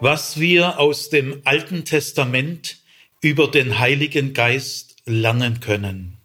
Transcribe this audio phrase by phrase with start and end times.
[0.00, 2.78] was wir aus dem Alten Testament
[3.20, 6.16] über den Heiligen Geist lernen können.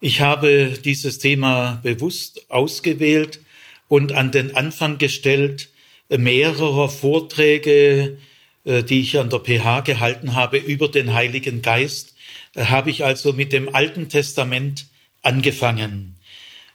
[0.00, 3.40] Ich habe dieses Thema bewusst ausgewählt
[3.86, 5.70] und an den Anfang gestellt
[6.08, 8.18] mehrerer Vorträge,
[8.64, 12.14] äh, die ich an der PH gehalten habe über den Heiligen Geist,
[12.54, 14.86] äh, habe ich also mit dem Alten Testament
[15.22, 16.16] angefangen.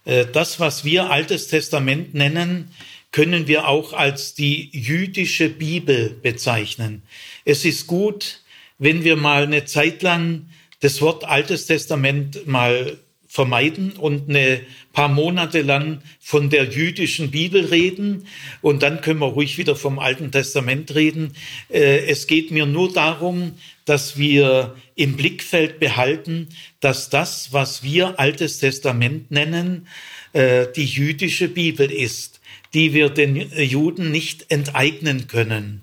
[0.06, 2.70] Äh, das, was wir Altes Testament nennen,
[3.14, 7.04] können wir auch als die jüdische Bibel bezeichnen.
[7.46, 8.42] Es ist gut,
[8.80, 10.48] wenn wir mal eine Zeit lang
[10.82, 14.62] das Wort Altes Testament mal vermeiden und eine
[14.94, 18.26] paar Monate lang von der jüdischen Bibel reden
[18.62, 21.34] und dann können wir ruhig wieder vom Alten Testament reden.
[21.70, 23.54] Äh, es geht mir nur darum,
[23.86, 26.50] dass wir im Blickfeld behalten,
[26.80, 29.88] dass das, was wir Altes Testament nennen,
[30.34, 32.33] äh, die jüdische Bibel ist
[32.74, 35.82] die wir den Juden nicht enteignen können.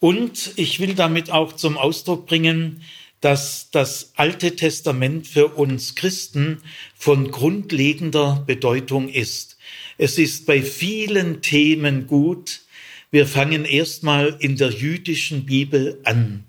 [0.00, 2.82] Und ich will damit auch zum Ausdruck bringen,
[3.20, 6.60] dass das Alte Testament für uns Christen
[6.94, 9.56] von grundlegender Bedeutung ist.
[9.96, 12.60] Es ist bei vielen Themen gut.
[13.10, 16.44] Wir fangen erstmal in der jüdischen Bibel an.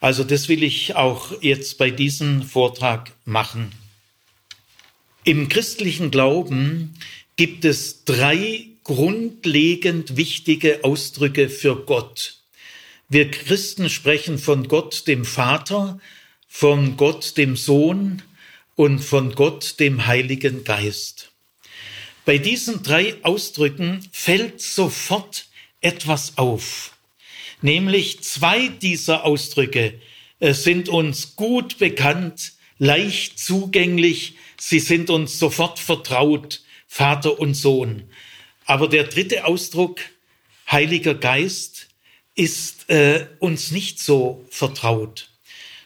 [0.00, 3.72] Also das will ich auch jetzt bei diesem Vortrag machen.
[5.24, 6.94] Im christlichen Glauben
[7.36, 12.38] gibt es drei grundlegend wichtige Ausdrücke für Gott.
[13.10, 16.00] Wir Christen sprechen von Gott dem Vater,
[16.48, 18.22] von Gott dem Sohn
[18.76, 21.32] und von Gott dem Heiligen Geist.
[22.24, 25.48] Bei diesen drei Ausdrücken fällt sofort
[25.82, 26.96] etwas auf.
[27.60, 30.00] Nämlich zwei dieser Ausdrücke
[30.40, 38.04] äh, sind uns gut bekannt, leicht zugänglich, sie sind uns sofort vertraut, Vater und Sohn.
[38.68, 40.00] Aber der dritte Ausdruck,
[40.70, 41.88] Heiliger Geist,
[42.34, 45.30] ist äh, uns nicht so vertraut.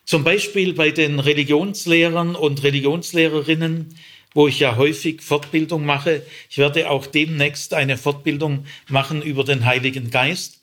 [0.05, 3.95] Zum Beispiel bei den Religionslehrern und Religionslehrerinnen,
[4.35, 6.27] wo ich ja häufig Fortbildung mache.
[6.51, 10.61] Ich werde auch demnächst eine Fortbildung machen über den Heiligen Geist.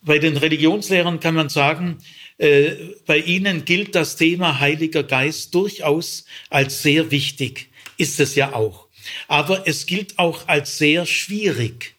[0.00, 1.98] Bei den Religionslehrern kann man sagen,
[2.38, 2.70] äh,
[3.04, 7.68] bei ihnen gilt das Thema Heiliger Geist durchaus als sehr wichtig.
[7.98, 8.87] Ist es ja auch
[9.26, 11.94] aber es gilt auch als sehr schwierig.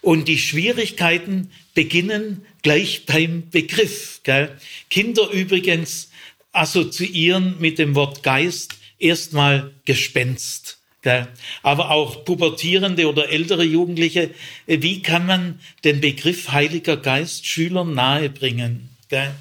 [0.00, 4.20] Und die Schwierigkeiten beginnen gleich beim Begriff.
[4.24, 4.56] Gell?
[4.90, 6.10] Kinder übrigens
[6.52, 10.78] assoziieren mit dem Wort Geist erstmal Gespenst.
[11.02, 11.28] Gell?
[11.62, 14.30] Aber auch pubertierende oder ältere Jugendliche,
[14.66, 18.90] wie kann man den Begriff Heiliger Geist Schülern nahebringen?
[19.08, 19.34] Gell?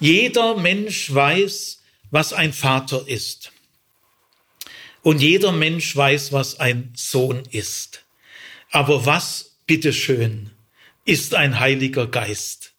[0.00, 1.80] Jeder Mensch weiß,
[2.10, 3.52] was ein Vater ist.
[5.04, 8.04] Und jeder Mensch weiß, was ein Sohn ist.
[8.70, 10.50] Aber was, bitteschön,
[11.04, 12.72] ist ein Heiliger Geist?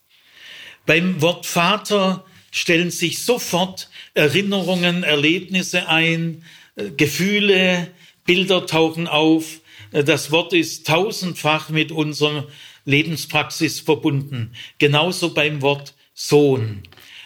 [0.88, 6.44] Beim Wort Vater stellen sich sofort Erinnerungen, Erlebnisse ein,
[6.75, 7.91] äh, Gefühle,
[8.25, 9.62] Bilder tauchen auf.
[9.91, 12.47] Äh, das Wort ist tausendfach mit unserer
[12.85, 14.56] Lebenspraxis verbunden.
[14.80, 16.81] Genauso beim Wort Sohn.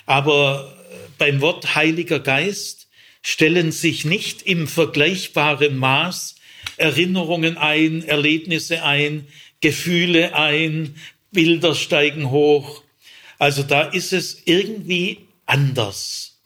[0.05, 2.78] Aber äh, beim Wort Heiliger Geist
[3.21, 6.35] stellen sich nicht im vergleichbaren Maß
[6.77, 9.27] Erinnerungen ein, Erlebnisse ein,
[9.61, 10.95] Gefühle ein,
[11.31, 12.83] Bilder steigen hoch.
[13.37, 16.41] Also da ist es irgendwie anders.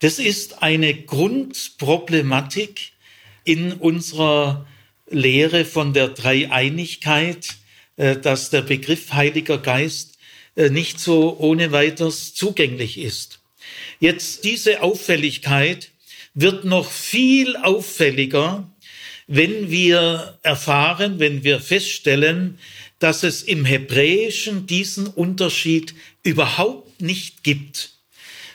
[0.00, 2.92] Das ist eine Grundproblematik
[3.44, 4.66] in unserer
[5.08, 7.56] Lehre von der Dreieinigkeit,
[7.96, 10.18] äh, dass der Begriff Heiliger Geist
[10.56, 13.40] äh, nicht so ohne weiteres zugänglich ist.
[13.98, 15.90] Jetzt diese Auffälligkeit
[16.34, 18.70] wird noch viel auffälliger,
[19.26, 22.58] wenn wir erfahren, wenn wir feststellen,
[22.98, 27.99] dass es im Hebräischen diesen Unterschied überhaupt nicht gibt.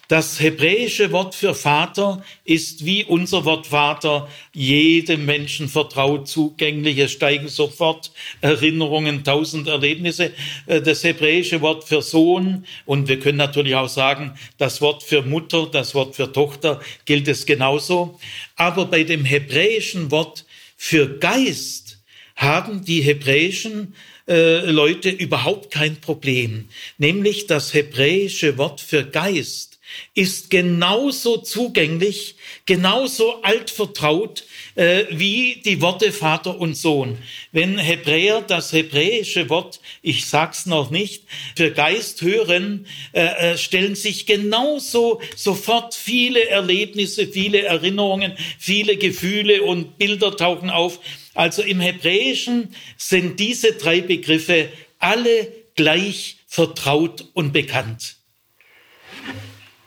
[0.08, 7.00] Das hebräische Wort für Vater ist wie unser Wort Vater jedem Menschen vertraut zugänglich.
[7.00, 8.12] Es steigen sofort
[8.42, 10.32] Erinnerungen, tausend Erlebnisse.
[10.68, 15.24] Äh, das hebräische Wort für Sohn und wir können natürlich auch sagen, das Wort für
[15.24, 18.20] Mutter, das Wort für Tochter gilt es genauso.
[18.56, 20.46] Aber bei dem hebräischen Wort
[20.78, 21.98] für Geist
[22.36, 23.96] haben die hebräischen
[24.28, 26.68] äh, Leute überhaupt kein Problem.
[26.98, 29.75] Nämlich das hebräische Wort für Geist
[30.14, 34.44] ist genauso zugänglich, genauso altvertraut
[34.76, 37.18] äh, wie die Worte Vater und Sohn.
[37.52, 41.24] Wenn Hebräer das hebräische Wort, ich sag's noch nicht,
[41.56, 49.64] für Geist hören, äh, äh, stellen sich genauso sofort viele Erlebnisse, viele Erinnerungen, viele Gefühle
[49.64, 51.00] und Bilder tauchen auf.
[51.34, 54.70] Also im Hebräischen sind diese drei Begriffe
[55.00, 58.15] alle gleich vertraut und bekannt.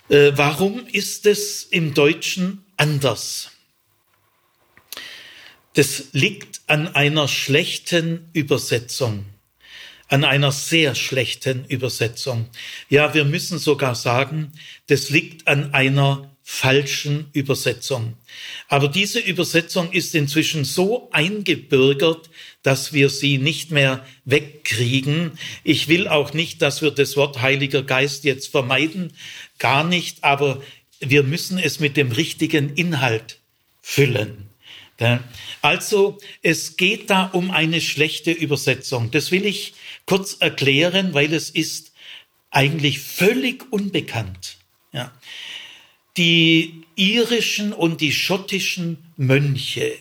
[0.09, 3.51] Äh, warum ist es im Deutschen anders?
[5.75, 9.27] Das liegt an einer schlechten Übersetzung,
[10.09, 12.49] an einer sehr schlechten Übersetzung.
[12.89, 14.53] Ja, wir müssen sogar sagen,
[14.87, 18.15] das liegt an einer falschen Übersetzung.
[18.69, 22.31] Aber diese Übersetzung ist inzwischen so eingebürgert,
[22.63, 25.33] dass wir sie nicht mehr wegkriegen.
[25.63, 29.13] Ich will auch nicht, dass wir das Wort Heiliger Geist jetzt vermeiden,
[29.59, 30.63] gar nicht, aber
[31.01, 33.39] wir müssen es mit dem richtigen Inhalt
[33.81, 34.49] füllen.
[35.63, 39.13] Also es geht da um eine schlechte Übersetzung.
[39.13, 39.75] Das will ich
[40.07, 41.93] kurz erklären, weil es ist
[42.51, 44.57] eigentlich völlig unbekannt.
[44.93, 45.13] Ja.
[46.17, 49.93] Die irischen und die schottischen Mönche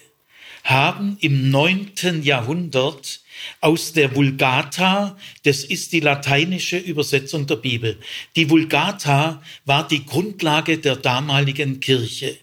[0.64, 3.22] haben im neunten Jahrhundert
[3.62, 7.98] aus der Vulgata, das ist die lateinische Übersetzung der Bibel.
[8.36, 12.38] Die Vulgata war die Grundlage der damaligen Kirche.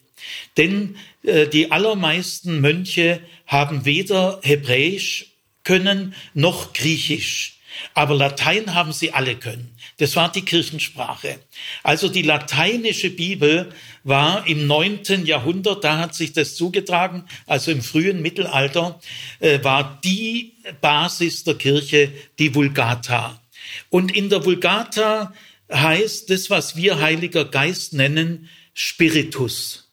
[0.57, 5.27] Denn äh, die allermeisten Mönche haben weder Hebräisch
[5.63, 7.59] können noch Griechisch.
[7.95, 9.74] Aber Latein haben sie alle können.
[9.99, 11.39] Das war die Kirchensprache.
[11.83, 17.83] Also die lateinische Bibel war im neunten Jahrhundert, da hat sich das zugetragen, also im
[17.83, 19.01] frühen Mittelalter,
[19.39, 23.41] äh, war die Basis der Kirche die Vulgata.
[23.89, 25.33] Und in der Vulgata
[25.73, 29.89] heißt das, was wir Heiliger Geist nennen, Spiritus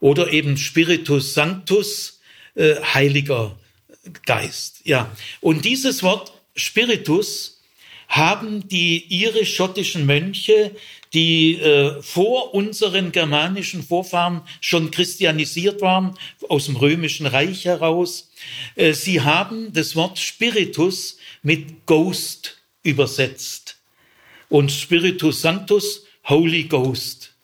[0.00, 2.20] oder eben Spiritus Sanctus,
[2.54, 3.58] äh, Heiliger
[4.26, 4.82] Geist.
[4.84, 5.10] Ja,
[5.40, 7.55] und dieses Wort Spiritus
[8.08, 10.72] haben die irisch-schottischen Mönche,
[11.12, 16.16] die äh, vor unseren germanischen Vorfahren schon christianisiert waren,
[16.48, 18.30] aus dem römischen Reich heraus,
[18.74, 23.78] äh, sie haben das Wort Spiritus mit Ghost übersetzt
[24.48, 27.34] und Spiritus Sanctus Holy Ghost.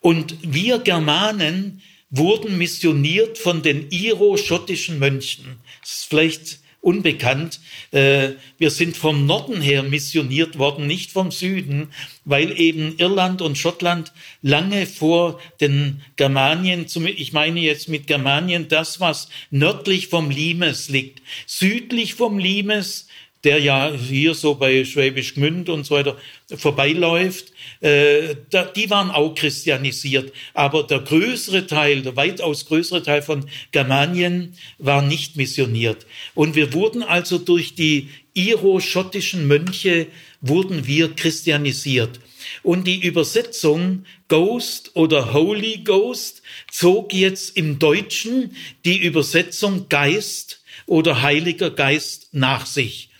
[0.00, 5.58] Und wir Germanen wurden missioniert von den iro-schottischen Mönchen.
[5.80, 7.60] Das ist vielleicht unbekannt.
[7.92, 11.88] Äh, wir sind vom Norden her missioniert worden, nicht vom Süden,
[12.26, 14.12] weil eben Irland und Schottland
[14.42, 16.86] lange vor den Germanien,
[17.16, 21.22] ich meine jetzt mit Germanien das, was nördlich vom Limes liegt.
[21.46, 23.06] Südlich vom Limes
[23.44, 26.16] der ja hier so bei Schwäbisch Gmünd und so weiter
[26.54, 30.32] vorbeiläuft, äh, da, die waren auch christianisiert.
[30.54, 36.06] Aber der größere Teil, der weitaus größere Teil von Germanien war nicht missioniert.
[36.34, 40.06] Und wir wurden also durch die iro-schottischen Mönche
[40.40, 42.20] wurden wir christianisiert.
[42.62, 51.22] Und die Übersetzung Ghost oder Holy Ghost zog jetzt im Deutschen die Übersetzung Geist oder
[51.22, 53.11] Heiliger Geist nach sich.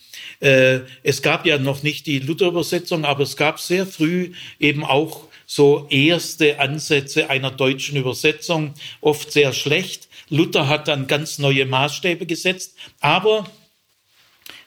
[0.42, 5.28] Äh, es gab ja noch nicht die Luther-Übersetzung, aber es gab sehr früh eben auch
[5.46, 10.08] so erste Ansätze einer deutschen Übersetzung, oft sehr schlecht.
[10.30, 12.74] Luther hat dann ganz neue Maßstäbe gesetzt.
[13.00, 13.48] Aber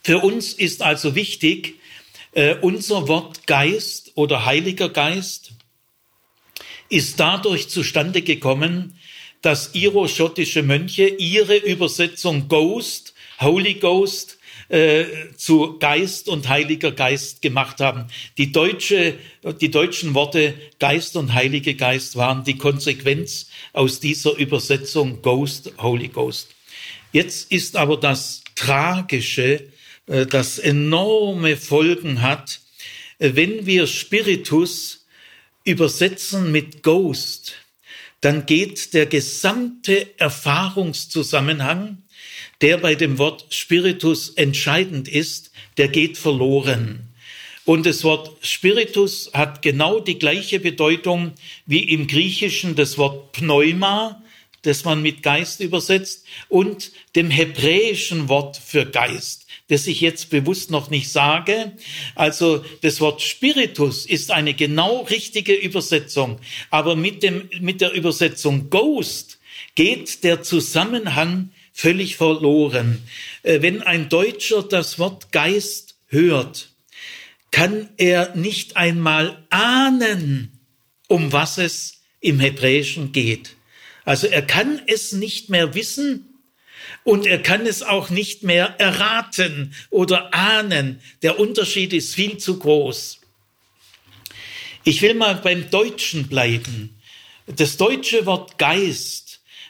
[0.01, 1.75] für uns ist also wichtig,
[2.31, 5.51] äh, unser Wort Geist oder Heiliger Geist
[6.87, 8.97] ist dadurch zustande gekommen,
[9.41, 14.34] dass iro-schottische Mönche ihre Übersetzung Ghost, Holy Ghost,
[14.69, 18.05] äh, zu Geist und Heiliger Geist gemacht haben.
[18.37, 19.15] Die, deutsche,
[19.61, 26.07] die deutschen Worte Geist und Heilige Geist waren die Konsequenz aus dieser Übersetzung Ghost, Holy
[26.07, 26.55] Ghost.
[27.11, 29.69] Jetzt ist aber das Tragische,
[30.07, 32.59] äh, das enorme Folgen hat,
[33.19, 35.05] äh, wenn wir Spiritus
[35.63, 37.53] übersetzen mit Ghost,
[38.21, 42.03] dann geht der gesamte Erfahrungszusammenhang
[42.61, 47.09] der bei dem Wort Spiritus entscheidend ist, der geht verloren.
[47.65, 51.33] Und das Wort Spiritus hat genau die gleiche Bedeutung
[51.65, 54.21] wie im Griechischen das Wort Pneuma,
[54.61, 60.69] das man mit Geist übersetzt, und dem hebräischen Wort für Geist, das ich jetzt bewusst
[60.69, 61.71] noch nicht sage.
[62.13, 68.69] Also das Wort Spiritus ist eine genau richtige Übersetzung, aber mit, dem, mit der Übersetzung
[68.69, 69.39] Ghost
[69.73, 73.03] geht der Zusammenhang völlig verloren.
[73.43, 76.69] Äh, wenn ein Deutscher das Wort Geist hört,
[77.51, 80.57] kann er nicht einmal ahnen,
[81.07, 83.55] um was es im Hebräischen geht.
[84.05, 86.39] Also er kann es nicht mehr wissen
[87.03, 91.01] und er kann es auch nicht mehr erraten oder ahnen.
[91.23, 93.19] Der Unterschied ist viel zu groß.
[94.85, 97.01] Ich will mal beim Deutschen bleiben.
[97.47, 99.24] Das deutsche Wort Geist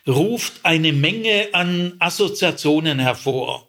[0.08, 3.68] ruft eine Menge an Assoziationen hervor.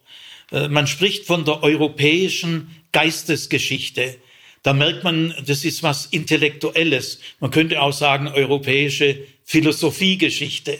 [0.51, 4.17] Äh, man spricht von der europäischen Geistesgeschichte.
[4.63, 7.19] Da merkt man, das ist was Intellektuelles.
[7.39, 10.77] Man könnte auch sagen, europäische Philosophiegeschichte.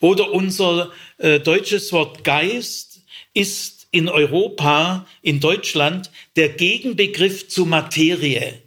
[0.00, 3.02] Oder unser äh, deutsches Wort Geist
[3.34, 8.60] ist in Europa, in Deutschland, der Gegenbegriff zu Materie.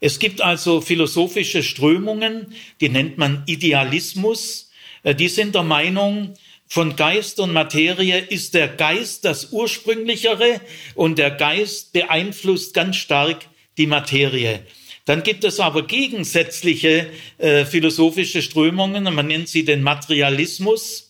[0.00, 4.65] Es gibt also philosophische Strömungen, die nennt man Idealismus.
[5.02, 6.34] Äh, die sind der Meinung,
[6.68, 10.60] von Geist und Materie ist der Geist das ursprünglichere
[10.96, 13.46] und der Geist beeinflusst ganz stark
[13.78, 14.60] die Materie.
[15.04, 21.04] Dann gibt es aber gegensätzliche äh, philosophische Strömungen, man nennt sie den Materialismus.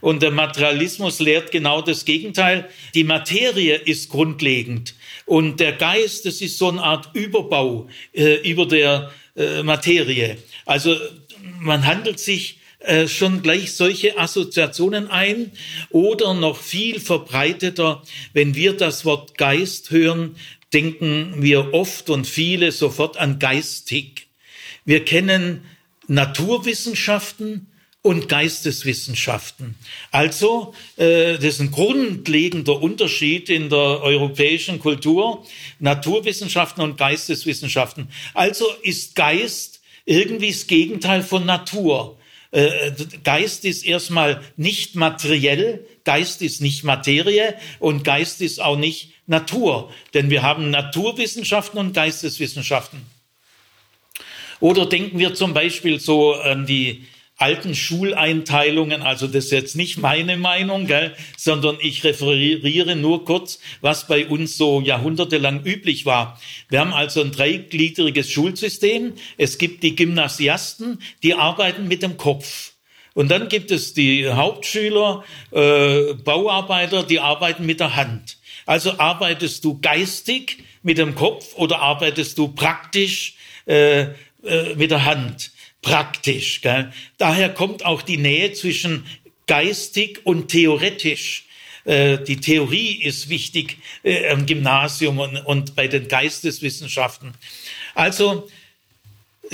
[0.00, 2.68] Und der Materialismus lehrt genau das Gegenteil.
[2.94, 8.66] Die Materie ist grundlegend und der Geist, das ist so eine Art Überbau äh, über
[8.66, 10.36] der äh, Materie.
[10.66, 10.94] Also
[11.58, 15.52] man handelt sich äh, schon gleich solche Assoziationen ein
[15.90, 20.36] oder noch viel verbreiteter, wenn wir das Wort Geist hören,
[20.72, 24.28] denken wir oft und viele sofort an geistig.
[24.84, 25.64] Wir kennen
[26.06, 27.66] Naturwissenschaften
[28.02, 29.74] und Geisteswissenschaften.
[30.10, 35.44] Also, äh, das ist ein grundlegender Unterschied in der europäischen Kultur,
[35.80, 38.08] Naturwissenschaften und Geisteswissenschaften.
[38.34, 42.17] Also ist Geist irgendwie das Gegenteil von Natur.
[42.50, 42.92] Äh,
[43.24, 49.92] Geist ist erstmal nicht materiell, Geist ist nicht Materie und Geist ist auch nicht Natur,
[50.14, 53.02] denn wir haben Naturwissenschaften und Geisteswissenschaften.
[54.60, 57.06] Oder denken wir zum Beispiel so an die
[57.38, 63.60] alten Schuleinteilungen, also das ist jetzt nicht meine Meinung, gell, sondern ich referiere nur kurz,
[63.80, 66.40] was bei uns so jahrhundertelang üblich war.
[66.68, 69.14] Wir haben also ein dreigliedriges Schulsystem.
[69.36, 72.72] Es gibt die Gymnasiasten, die arbeiten mit dem Kopf.
[73.14, 78.38] Und dann gibt es die Hauptschüler, äh, Bauarbeiter, die arbeiten mit der Hand.
[78.66, 83.34] Also arbeitest du geistig mit dem Kopf oder arbeitest du praktisch
[83.66, 85.52] äh, äh, mit der Hand?
[85.88, 86.60] Praktisch.
[86.60, 86.92] Gell?
[87.16, 89.06] Daher kommt auch die Nähe zwischen
[89.46, 91.46] geistig und theoretisch.
[91.84, 97.32] Äh, die Theorie ist wichtig äh, im Gymnasium und, und bei den Geisteswissenschaften.
[97.94, 98.48] Also,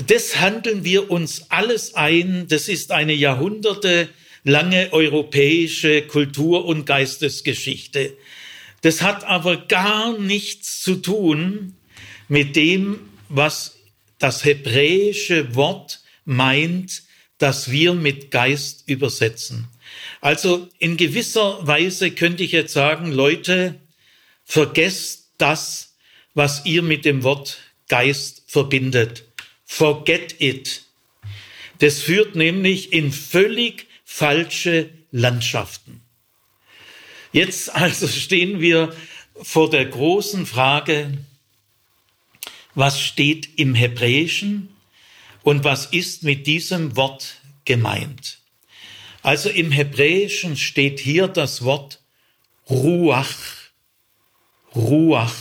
[0.09, 2.49] das handeln wir uns alles ein.
[2.49, 8.17] Das ist eine jahrhundertelange europäische Kultur- und Geistesgeschichte.
[8.83, 11.77] Das hat aber gar nichts zu tun
[12.29, 12.99] mit dem,
[13.29, 13.77] was
[14.19, 17.03] das hebräische Wort meint,
[17.39, 19.69] dass wir mit Geist übersetzen.
[20.21, 23.75] Also in gewisser Weise könnte ich jetzt sagen, Leute,
[24.45, 25.95] vergesst das,
[26.35, 29.25] was ihr mit dem Wort Geist verbindet.
[29.65, 30.85] Forget it.
[31.79, 36.01] Das führt nämlich in völlig falsche Landschaften.
[37.33, 38.95] Jetzt also stehen wir
[39.43, 41.19] vor der großen Frage,
[42.75, 44.74] was steht im Hebräischen
[45.45, 48.39] und was ist mit diesem Wort gemeint?
[49.23, 52.01] Also im Hebräischen steht hier das Wort
[52.69, 53.37] Ruach.
[54.75, 55.37] Ruach.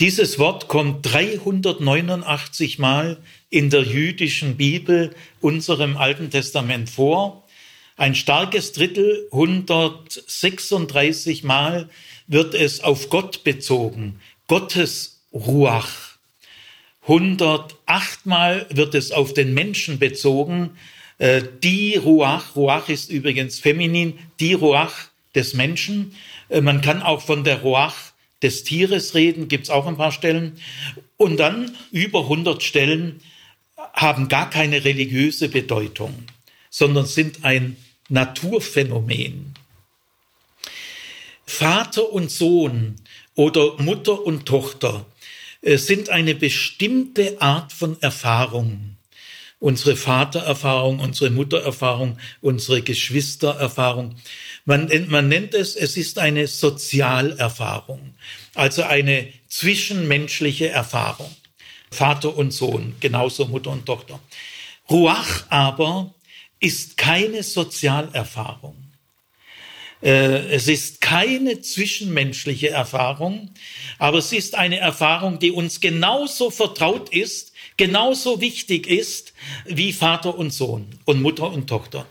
[0.00, 7.46] Dieses Wort kommt 389 Mal in der jüdischen Bibel, unserem Alten Testament vor.
[7.96, 11.88] Ein starkes Drittel, 136 Mal,
[12.26, 14.20] wird es auf Gott bezogen.
[14.48, 16.11] Gottes Ruach.
[17.02, 20.70] 108 Mal wird es auf den Menschen bezogen.
[21.18, 26.14] Äh, die Ruach, Ruach ist übrigens feminin, die Ruach des Menschen.
[26.48, 30.58] Äh, man kann auch von der Ruach des Tieres reden, gibt's auch ein paar Stellen.
[31.16, 33.20] Und dann über 100 Stellen
[33.92, 36.24] haben gar keine religiöse Bedeutung,
[36.70, 37.76] sondern sind ein
[38.08, 39.54] Naturphänomen.
[41.46, 42.96] Vater und Sohn
[43.34, 45.04] oder Mutter und Tochter
[45.62, 48.96] sind eine bestimmte Art von Erfahrung.
[49.60, 54.16] Unsere Vatererfahrung, unsere Muttererfahrung, unsere Geschwistererfahrung.
[54.64, 58.14] Man, man nennt es, es ist eine Sozialerfahrung,
[58.54, 61.30] also eine zwischenmenschliche Erfahrung.
[61.92, 64.18] Vater und Sohn, genauso Mutter und Tochter.
[64.90, 66.12] Ruach aber
[66.58, 68.81] ist keine Sozialerfahrung.
[70.02, 73.50] Äh, es ist keine zwischenmenschliche Erfahrung,
[73.98, 79.32] aber es ist eine Erfahrung, die uns genauso vertraut ist, genauso wichtig ist
[79.64, 82.06] wie Vater und Sohn und Mutter und Tochter.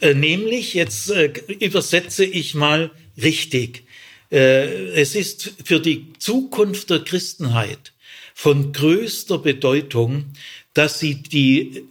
[0.00, 2.90] Äh, nämlich, jetzt äh, übersetze ich mal
[3.20, 3.84] richtig,
[4.30, 7.94] es ist für die Zukunft der Christenheit
[8.34, 10.26] von größter Bedeutung,
[10.74, 11.84] dass sie die,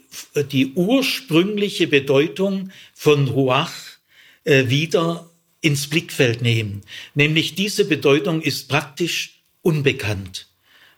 [0.51, 3.86] die ursprüngliche Bedeutung von Ruach
[4.47, 5.29] äh, wieder
[5.61, 6.81] ins Blickfeld nehmen.
[7.15, 10.47] Nämlich diese Bedeutung ist praktisch unbekannt.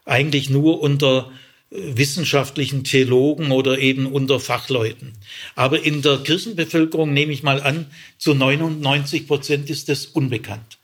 [0.04, 1.32] Eigentlich nur unter
[1.70, 5.14] äh, wissenschaftlichen Theologen oder eben unter Fachleuten.
[5.56, 7.86] Aber in der Kirchenbevölkerung nehme ich mal an,
[8.18, 10.79] zu 99 Prozent ist es unbekannt.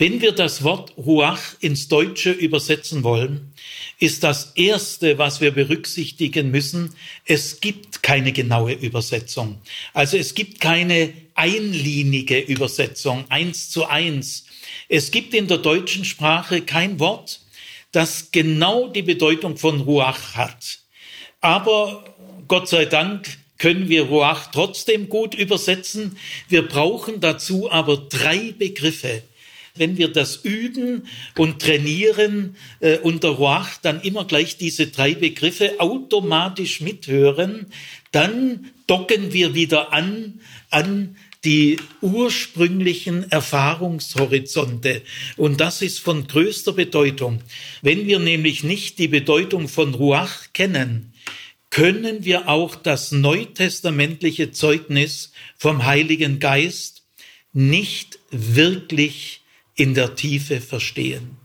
[0.00, 3.52] Wenn wir das Wort Ruach ins Deutsche übersetzen wollen,
[3.98, 6.94] ist das Erste, was wir berücksichtigen müssen,
[7.26, 9.60] es gibt keine genaue Übersetzung.
[9.92, 14.46] Also es gibt keine einlinige Übersetzung, eins zu eins.
[14.88, 17.40] Es gibt in der deutschen Sprache kein Wort,
[17.92, 20.78] das genau die Bedeutung von Ruach hat.
[21.42, 22.06] Aber
[22.48, 23.28] Gott sei Dank
[23.58, 26.16] können wir Ruach trotzdem gut übersetzen.
[26.48, 29.24] Wir brauchen dazu aber drei Begriffe
[29.74, 35.80] wenn wir das üben und trainieren äh, unter Roach, dann immer gleich diese drei Begriffe
[35.80, 37.66] automatisch mithören,
[38.12, 45.02] dann docken wir wieder an an die ursprünglichen Erfahrungshorizonte.
[45.36, 47.40] Und das ist von größter Bedeutung.
[47.82, 51.14] Wenn wir nämlich nicht die Bedeutung von Ruach kennen,
[51.70, 57.04] können wir auch das neutestamentliche Zeugnis vom Heiligen Geist
[57.52, 59.39] nicht wirklich
[59.80, 61.38] in der Tiefe verstehen.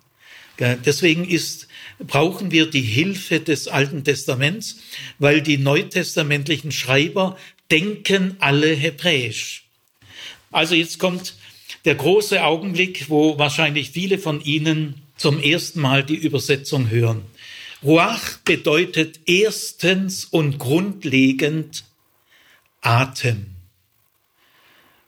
[0.59, 4.81] Deswegen ist, brauchen wir die Hilfe des Alten Testaments,
[5.19, 7.37] weil die neutestamentlichen Schreiber
[7.71, 9.63] denken alle hebräisch.
[10.51, 11.35] Also jetzt kommt
[11.85, 17.21] der große Augenblick, wo wahrscheinlich viele von Ihnen zum ersten Mal die Übersetzung hören.
[17.83, 21.85] Ruach bedeutet erstens und grundlegend
[22.81, 23.45] Atem.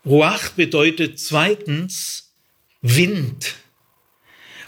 [0.06, 2.27] Ruach bedeutet zweitens
[2.82, 3.56] Wind.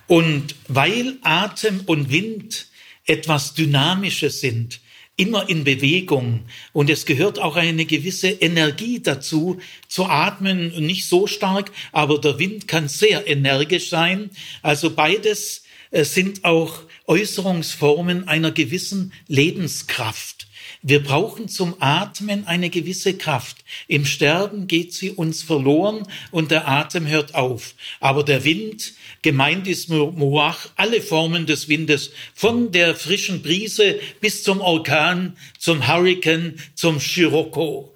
[0.08, 2.68] Und weil Atem und Wind
[3.06, 4.80] etwas Dynamisches sind,
[5.20, 11.28] immer in Bewegung und es gehört auch eine gewisse Energie dazu, zu atmen, nicht so
[11.28, 14.30] stark, aber der Wind kann sehr energisch sein.
[14.62, 20.48] Also beides äh, sind auch Äußerungsformen einer gewissen Lebenskraft.
[20.82, 23.58] Wir brauchen zum Atmen eine gewisse Kraft.
[23.88, 27.76] Im Sterben geht sie uns verloren und der Atem hört auf.
[28.00, 34.44] Aber der Wind, gemeint ist Moach, alle Formen des Windes, von der frischen Brise bis
[34.44, 37.94] zum Orkan, zum Hurrikan, zum Scirocco.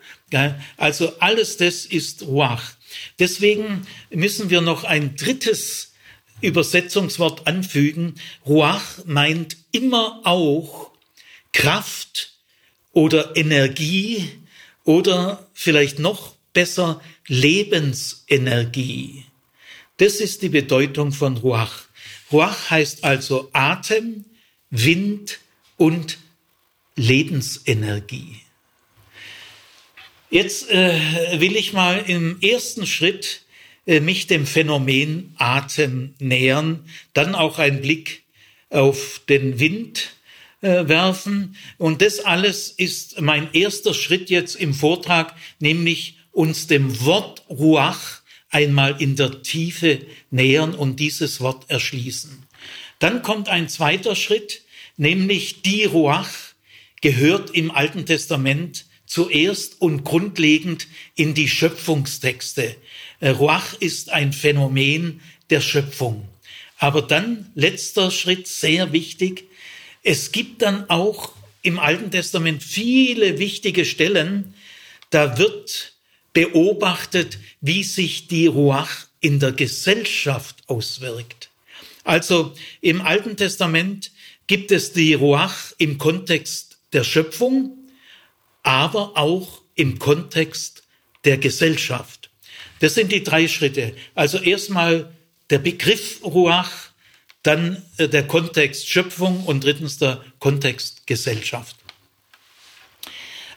[0.76, 2.74] Also alles das ist Ruach.
[3.18, 5.94] Deswegen müssen wir noch ein drittes
[6.42, 8.16] Übersetzungswort anfügen.
[8.46, 10.92] Ruach meint immer auch
[11.54, 12.33] Kraft,
[12.94, 14.30] oder Energie
[14.86, 19.26] oder vielleicht noch besser Lebensenergie.
[19.98, 21.84] Das ist die Bedeutung von Ruach.
[22.32, 24.26] Ruach heißt also Atem,
[24.70, 25.40] Wind
[25.78, 26.18] und
[26.96, 28.40] Lebensenergie.
[30.30, 33.42] Jetzt äh, will ich mal im ersten Schritt
[33.86, 38.24] äh, mich dem Phänomen Atem nähern, dann auch ein Blick
[38.70, 40.16] auf den Wind
[40.64, 41.56] äh, werfen.
[41.78, 48.22] Und das alles ist mein erster Schritt jetzt im Vortrag, nämlich uns dem Wort Ruach
[48.50, 50.00] einmal in der Tiefe
[50.32, 52.44] nähern und dieses Wort erschließen.
[53.00, 54.62] Dann kommt ein zweiter Schritt,
[54.96, 56.32] nämlich die Ruach
[57.02, 62.76] gehört im Alten Testament zuerst und grundlegend in die Schöpfungstexte.
[63.20, 66.28] Äh, Ruach ist ein Phänomen der Schöpfung.
[66.78, 69.50] Aber dann, letzter Schritt, sehr wichtig,
[70.04, 74.54] es gibt dann auch im Alten Testament viele wichtige Stellen,
[75.10, 75.94] da wird
[76.34, 81.50] beobachtet, wie sich die Ruach in der Gesellschaft auswirkt.
[82.04, 84.12] Also im Alten Testament
[84.48, 87.78] gibt es die Ruach im Kontext der Schöpfung,
[88.64, 90.84] aber auch im Kontext
[91.24, 92.30] der Gesellschaft.
[92.80, 93.96] Das sind die drei Schritte.
[94.16, 95.14] Also erstmal
[95.50, 96.90] der Begriff Ruach,
[97.44, 101.76] dann äh, der Kontext Schöpfung und drittens der Kontext Gesellschaft.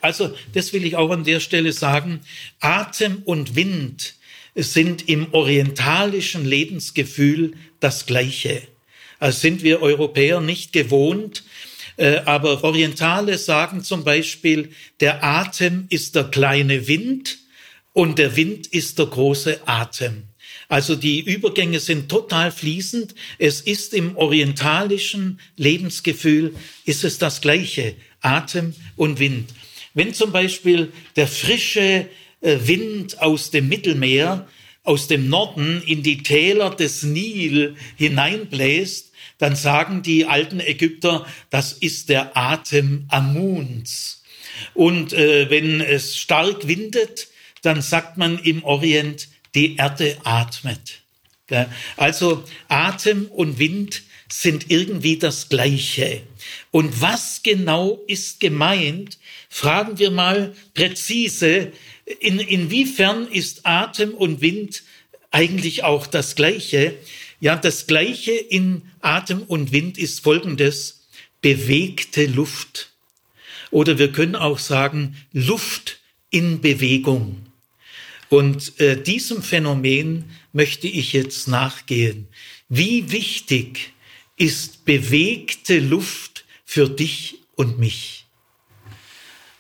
[0.00, 2.20] Also, das will ich auch an der Stelle sagen.
[2.60, 4.14] Atem und Wind
[4.54, 8.62] sind im orientalischen Lebensgefühl das Gleiche.
[9.18, 11.44] Also sind wir Europäer nicht gewohnt,
[11.96, 17.38] äh, aber Orientale sagen zum Beispiel, der Atem ist der kleine Wind
[17.92, 20.24] und der Wind ist der große Atem.
[20.68, 23.14] Also die Übergänge sind total fließend.
[23.38, 29.50] Es ist im orientalischen Lebensgefühl, ist es das Gleiche, Atem und Wind.
[29.94, 32.08] Wenn zum Beispiel der frische
[32.40, 34.46] äh, Wind aus dem Mittelmeer,
[34.82, 41.72] aus dem Norden in die Täler des Nil hineinbläst, dann sagen die alten Ägypter, das
[41.72, 44.22] ist der Atem Amuns.
[44.74, 47.28] Und äh, wenn es stark windet,
[47.62, 51.00] dann sagt man im Orient, die Erde atmet.
[51.96, 56.22] Also Atem und Wind sind irgendwie das Gleiche.
[56.70, 59.18] Und was genau ist gemeint?
[59.48, 61.72] Fragen wir mal präzise,
[62.20, 64.82] in, inwiefern ist Atem und Wind
[65.30, 66.94] eigentlich auch das Gleiche?
[67.40, 71.06] Ja, das Gleiche in Atem und Wind ist folgendes,
[71.40, 72.92] bewegte Luft.
[73.70, 77.45] Oder wir können auch sagen, Luft in Bewegung.
[78.28, 82.28] Und äh, diesem Phänomen möchte ich jetzt nachgehen.
[82.68, 83.92] Wie wichtig
[84.36, 88.24] ist bewegte Luft für dich und mich?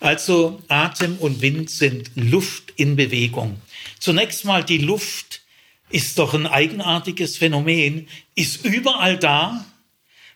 [0.00, 3.60] Also Atem und Wind sind Luft in Bewegung.
[3.98, 5.42] Zunächst mal die Luft
[5.90, 9.64] ist doch ein eigenartiges Phänomen, ist überall da,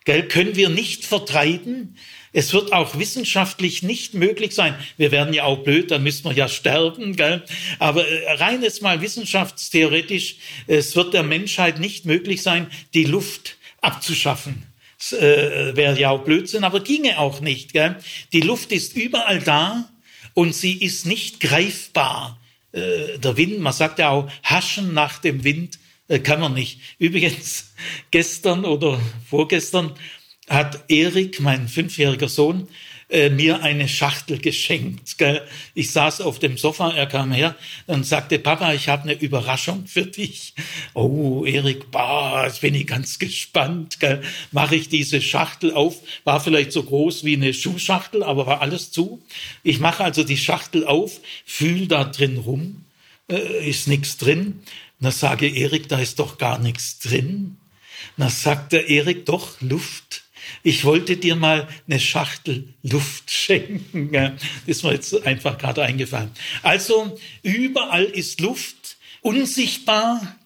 [0.05, 1.97] gell, können wir nicht vertreiben.
[2.33, 4.75] Es wird auch wissenschaftlich nicht möglich sein.
[4.97, 7.43] Wir werden ja auch blöd, dann müssen wir ja sterben, gell?
[7.79, 13.57] Aber äh, rein jetzt mal wissenschaftstheoretisch, es wird der Menschheit nicht möglich sein, die Luft
[13.81, 14.66] abzuschaffen.
[15.12, 17.73] Äh, wäre ja auch Blödsinn, aber ginge auch nicht.
[17.73, 17.97] Gell?
[18.33, 19.90] Die Luft ist überall da
[20.35, 22.38] und sie ist nicht greifbar.
[22.73, 26.81] Äh, der Wind, man sagt ja auch, haschen nach dem Wind äh, kann man nicht.
[26.99, 27.73] Übrigens,
[28.11, 29.95] gestern oder vorgestern
[30.50, 32.68] hat Erik, mein fünfjähriger Sohn,
[33.08, 35.16] äh, mir eine Schachtel geschenkt.
[35.16, 35.42] Gell?
[35.74, 39.86] Ich saß auf dem Sofa, er kam her und sagte, Papa, ich habe eine Überraschung
[39.86, 40.54] für dich.
[40.94, 43.98] Oh, Erik, bah, jetzt bin ich ganz gespannt.
[44.50, 48.90] Mache ich diese Schachtel auf, war vielleicht so groß wie eine Schuhschachtel, aber war alles
[48.90, 49.22] zu.
[49.62, 52.84] Ich mache also die Schachtel auf, fühl da drin rum,
[53.28, 54.60] äh, ist nichts drin.
[54.98, 57.56] Na sage Erik, da ist doch gar nichts drin.
[58.16, 60.24] Na sagt der Erik, doch, Luft
[60.62, 64.12] ich wollte dir mal eine Schachtel Luft schenken.
[64.12, 64.33] Das
[64.66, 66.31] ist mir jetzt einfach gerade eingefallen.
[66.62, 70.37] Also überall ist Luft, unsichtbar,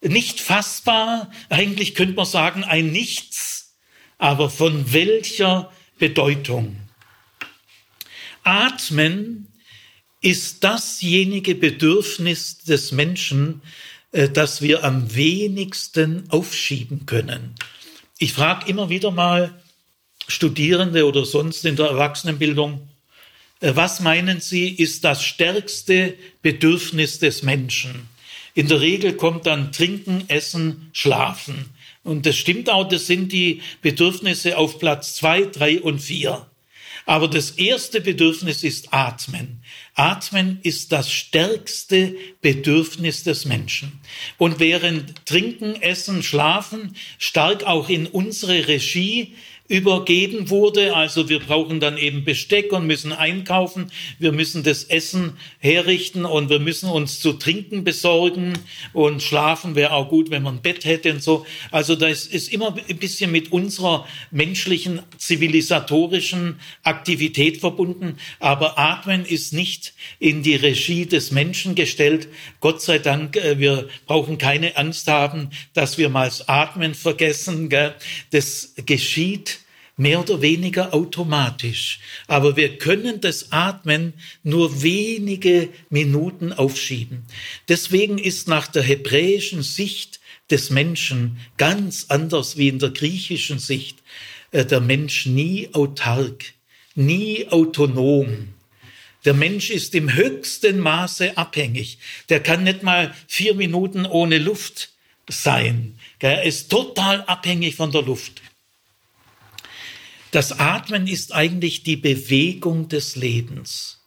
[0.00, 1.30] nicht fassbar.
[1.48, 3.76] Eigentlich könnte man sagen, ein Nichts.
[4.18, 6.76] Aber von welcher Bedeutung?
[8.44, 9.48] Atmen
[10.20, 13.62] ist dasjenige Bedürfnis des Menschen,
[14.12, 17.54] äh, das wir am wenigsten aufschieben können.
[18.18, 19.61] Ich frage immer wieder mal
[20.28, 22.88] Studierende oder sonst in der Erwachsenenbildung,
[23.60, 28.08] äh, was meinen Sie, ist das stärkste Bedürfnis des Menschen?
[28.54, 31.70] In der Regel kommt dann Trinken, Essen, Schlafen.
[32.04, 36.46] Und das stimmt auch, das sind die Bedürfnisse auf Platz zwei, drei und vier.
[37.04, 39.62] Aber das erste Bedürfnis ist Atmen.
[39.94, 44.00] Atmen ist das stärkste Bedürfnis des Menschen.
[44.38, 49.34] Und während Trinken, Essen, Schlafen stark auch in unsere Regie
[49.72, 50.94] übergeben wurde.
[50.94, 53.90] Also wir brauchen dann eben Besteck und müssen einkaufen.
[54.18, 58.52] Wir müssen das Essen herrichten und wir müssen uns zu trinken besorgen
[58.92, 61.46] und schlafen wäre auch gut, wenn man ein Bett hätte und so.
[61.70, 68.18] Also das ist immer ein bisschen mit unserer menschlichen zivilisatorischen Aktivität verbunden.
[68.40, 72.28] Aber Atmen ist nicht in die Regie des Menschen gestellt.
[72.60, 77.70] Gott sei Dank, äh, wir brauchen keine Angst haben, dass wir mal das Atmen vergessen.
[78.30, 79.61] Das geschieht
[79.96, 82.00] mehr oder weniger automatisch.
[82.26, 87.24] Aber wir können das Atmen nur wenige Minuten aufschieben.
[87.68, 94.02] Deswegen ist nach der hebräischen Sicht des Menschen ganz anders wie in der griechischen Sicht
[94.50, 96.52] äh, der Mensch nie autark,
[96.94, 98.48] nie autonom.
[99.24, 101.98] Der Mensch ist im höchsten Maße abhängig.
[102.28, 104.90] Der kann nicht mal vier Minuten ohne Luft
[105.28, 105.96] sein.
[106.18, 108.42] Er ist total abhängig von der Luft.
[110.32, 114.00] Das Atmen ist eigentlich die Bewegung des Lebens.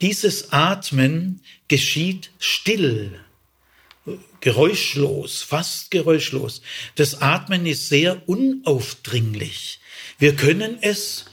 [0.00, 3.20] Dieses Atmen geschieht still,
[4.40, 6.62] geräuschlos, fast geräuschlos.
[6.94, 9.78] Das Atmen ist sehr unaufdringlich.
[10.18, 11.26] Wir können es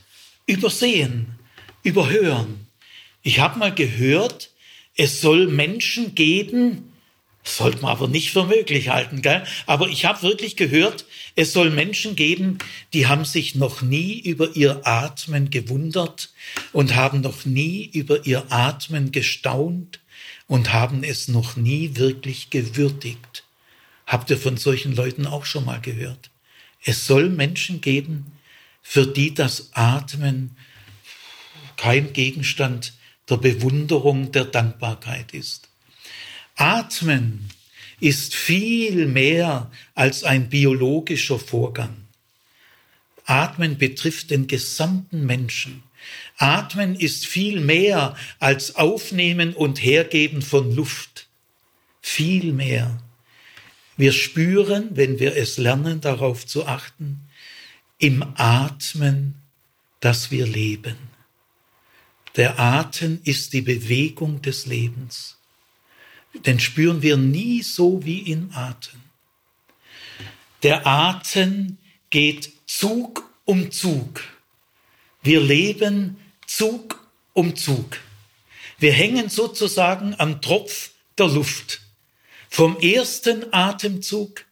[0.45, 1.39] übersehen,
[1.83, 2.67] überhören.
[3.21, 4.51] Ich habe mal gehört,
[4.97, 6.92] es soll Menschen geben,
[7.43, 9.43] sollte man aber nicht für möglich halten, gell?
[9.65, 12.60] Aber ich habe wirklich gehört, es soll Menschen geben,
[12.93, 16.29] die haben sich noch nie über ihr Atmen gewundert
[16.71, 19.99] und haben noch nie über ihr Atmen gestaunt
[20.47, 23.43] und haben es noch nie wirklich gewürdigt.
[24.06, 26.29] Habt ihr von solchen Leuten auch schon mal gehört?
[26.84, 28.32] Es soll Menschen geben,
[28.82, 30.58] für die das Atmen
[31.77, 32.93] kein Gegenstand
[33.29, 35.69] der Bewunderung, der Dankbarkeit ist.
[36.55, 37.49] Atmen
[37.99, 41.95] ist viel mehr als ein biologischer Vorgang.
[43.25, 45.83] Atmen betrifft den gesamten Menschen.
[46.37, 51.27] Atmen ist viel mehr als Aufnehmen und Hergeben von Luft.
[52.05, 53.01] viel mehr.
[53.95, 57.21] Wir spüren, wenn wir es lernen, darauf zu achten,
[57.97, 59.35] im Atmen,
[60.01, 60.97] dass wir leben.
[62.35, 65.37] Der Atem ist die Bewegung des Lebens.
[66.33, 68.99] Den spüren wir nie so wie im Atem.
[70.63, 71.77] Der Atem
[72.09, 74.21] geht Zug um Zug.
[75.21, 76.17] Wir leben
[76.47, 77.99] Zug um Zug.
[78.79, 81.81] Wir hängen sozusagen am Tropf der Luft.
[82.49, 84.45] Vom ersten Atemzug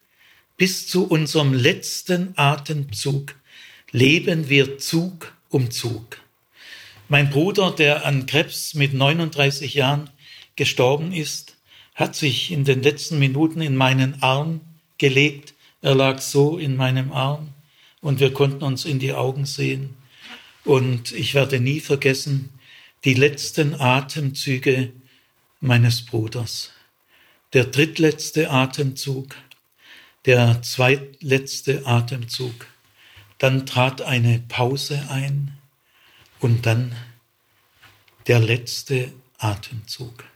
[0.57, 3.35] bis zu unserem letzten Atemzug
[3.91, 6.17] leben wir Zug um Zug.
[7.09, 10.09] Mein Bruder, der an Krebs mit 39 Jahren
[10.55, 11.50] gestorben ist,
[12.01, 14.61] hat sich in den letzten Minuten in meinen Arm
[14.97, 15.53] gelegt.
[15.81, 17.49] Er lag so in meinem Arm
[18.01, 19.95] und wir konnten uns in die Augen sehen.
[20.65, 22.49] Und ich werde nie vergessen
[23.05, 24.91] die letzten Atemzüge
[25.59, 26.71] meines Bruders
[27.53, 29.35] der drittletzte Atemzug,
[30.25, 32.67] der zweitletzte Atemzug.
[33.37, 35.57] Dann trat eine Pause ein
[36.39, 36.95] und dann
[38.27, 40.30] der letzte Atemzug.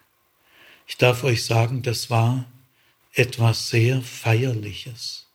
[0.87, 2.45] Ich darf euch sagen, das war
[3.13, 5.25] etwas sehr Feierliches.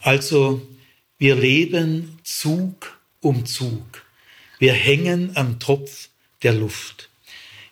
[0.00, 0.66] Also,
[1.18, 4.04] wir leben Zug um Zug.
[4.58, 6.08] Wir hängen am Tropf
[6.42, 7.08] der Luft.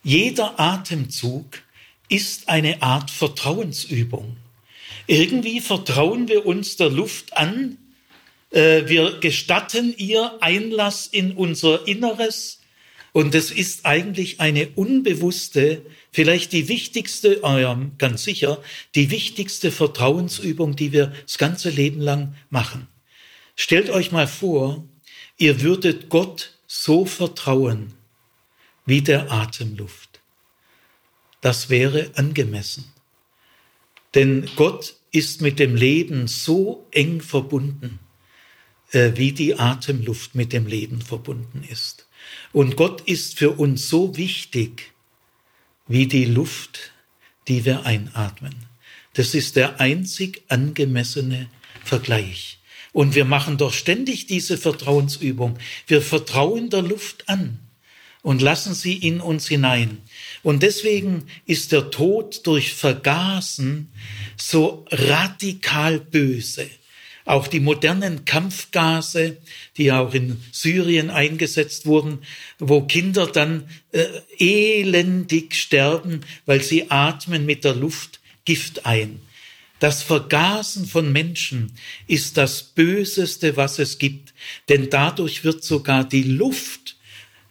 [0.03, 1.63] Jeder Atemzug
[2.09, 4.37] ist eine Art Vertrauensübung.
[5.07, 7.79] Irgendwie vertrauen wir uns der Luft an,
[8.51, 12.60] äh, wir gestatten ihr Einlass in unser Inneres
[13.13, 18.63] und es ist eigentlich eine unbewusste, vielleicht die wichtigste, oh ja, ganz sicher,
[18.95, 22.87] die wichtigste Vertrauensübung, die wir das ganze Leben lang machen.
[23.57, 24.85] Stellt euch mal vor,
[25.39, 27.95] ihr würdet Gott so vertrauen
[28.87, 30.11] wie der Atemluft
[31.41, 32.85] das wäre angemessen.
[34.15, 37.99] Denn Gott ist mit dem Leben so eng verbunden,
[38.93, 42.07] äh, wie die Atemluft mit dem Leben verbunden ist.
[42.53, 44.93] Und Gott ist für uns so wichtig,
[45.87, 46.93] wie die Luft,
[47.49, 48.55] die wir einatmen.
[49.15, 51.49] Das ist der einzig angemessene
[51.85, 52.59] Vergleich.
[52.93, 55.59] Und wir machen doch ständig diese Vertrauensübung.
[55.87, 57.59] Wir vertrauen der Luft an
[58.23, 60.03] und lassen sie in uns hinein.
[60.43, 63.91] Und deswegen ist der Tod durch Vergasen
[64.37, 66.69] so radikal böse.
[67.31, 69.37] Auch die modernen Kampfgase,
[69.77, 72.19] die auch in Syrien eingesetzt wurden,
[72.59, 74.05] wo Kinder dann äh,
[74.39, 79.21] elendig sterben, weil sie atmen mit der Luft Gift ein.
[79.79, 81.71] Das Vergasen von Menschen
[82.09, 84.35] ist das Böseste, was es gibt,
[84.69, 86.97] denn dadurch wird sogar die Luft,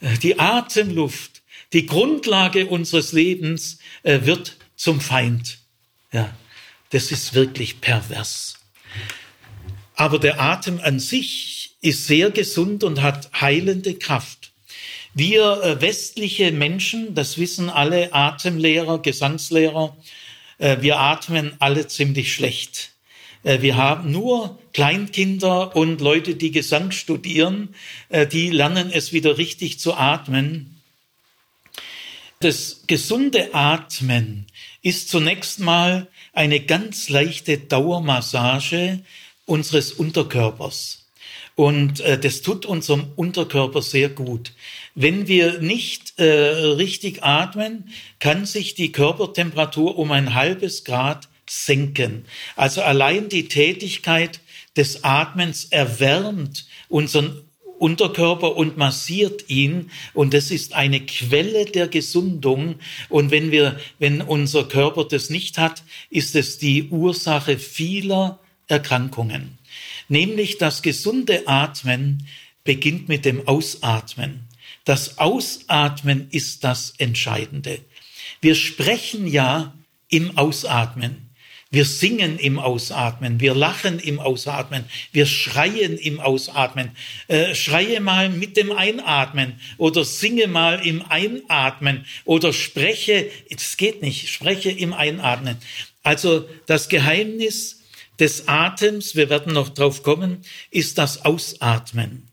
[0.01, 5.59] äh, die Atemluft, die Grundlage unseres Lebens äh, wird zum Feind.
[6.11, 6.35] Ja,
[6.89, 8.58] das ist wirklich pervers.
[9.99, 14.53] Aber der Atem an sich ist sehr gesund und hat heilende Kraft.
[15.13, 19.97] Wir äh, westliche Menschen, das wissen alle Atemlehrer, Gesangslehrer,
[20.57, 22.93] äh, wir atmen alle ziemlich schlecht.
[23.43, 27.75] Äh, wir haben nur Kleinkinder und Leute, die Gesang studieren,
[28.31, 30.79] die lernen es wieder richtig zu atmen.
[32.39, 34.45] Das gesunde Atmen
[34.81, 39.03] ist zunächst mal eine ganz leichte Dauermassage
[39.49, 41.07] unseres Unterkörpers.
[41.55, 44.53] Und äh, das tut unserem Unterkörper sehr gut.
[44.95, 52.25] Wenn wir nicht äh, richtig atmen, kann sich die Körpertemperatur um ein halbes Grad senken.
[52.55, 54.39] Also allein die Tätigkeit
[54.77, 57.41] des Atmens erwärmt unseren
[57.79, 59.89] Unterkörper und massiert ihn.
[60.13, 62.75] Und das ist eine Quelle der Gesundung.
[63.09, 69.57] Und wenn wir, wenn unser Körper das nicht hat, ist es die Ursache vieler Erkrankungen.
[70.07, 72.25] Nämlich das gesunde Atmen
[72.63, 74.47] beginnt mit dem Ausatmen.
[74.85, 77.79] Das Ausatmen ist das Entscheidende.
[78.41, 79.73] Wir sprechen ja
[80.07, 81.29] im Ausatmen.
[81.71, 86.89] Wir singen im Ausatmen, wir lachen im Ausatmen, wir schreien im Ausatmen.
[87.27, 94.01] Äh, schreie mal mit dem Einatmen oder singe mal im Einatmen oder spreche, es geht
[94.01, 95.57] nicht, spreche im Einatmen.
[96.01, 97.78] Also das Geheimnis
[98.19, 102.27] des Atems, wir werden noch drauf kommen, ist das Ausatmen,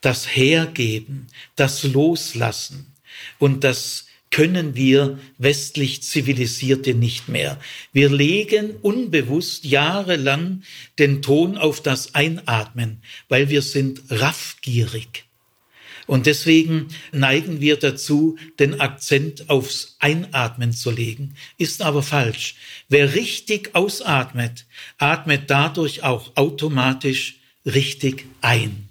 [0.00, 2.92] das Hergeben, das Loslassen
[3.38, 7.58] und das können wir westlich Zivilisierte nicht mehr.
[7.92, 10.62] Wir legen unbewusst jahrelang
[10.98, 15.25] den Ton auf das Einatmen, weil wir sind raffgierig.
[16.06, 21.34] Und deswegen neigen wir dazu, den Akzent aufs Einatmen zu legen.
[21.58, 22.54] Ist aber falsch.
[22.88, 24.66] Wer richtig ausatmet,
[24.98, 28.88] atmet dadurch auch automatisch richtig ein.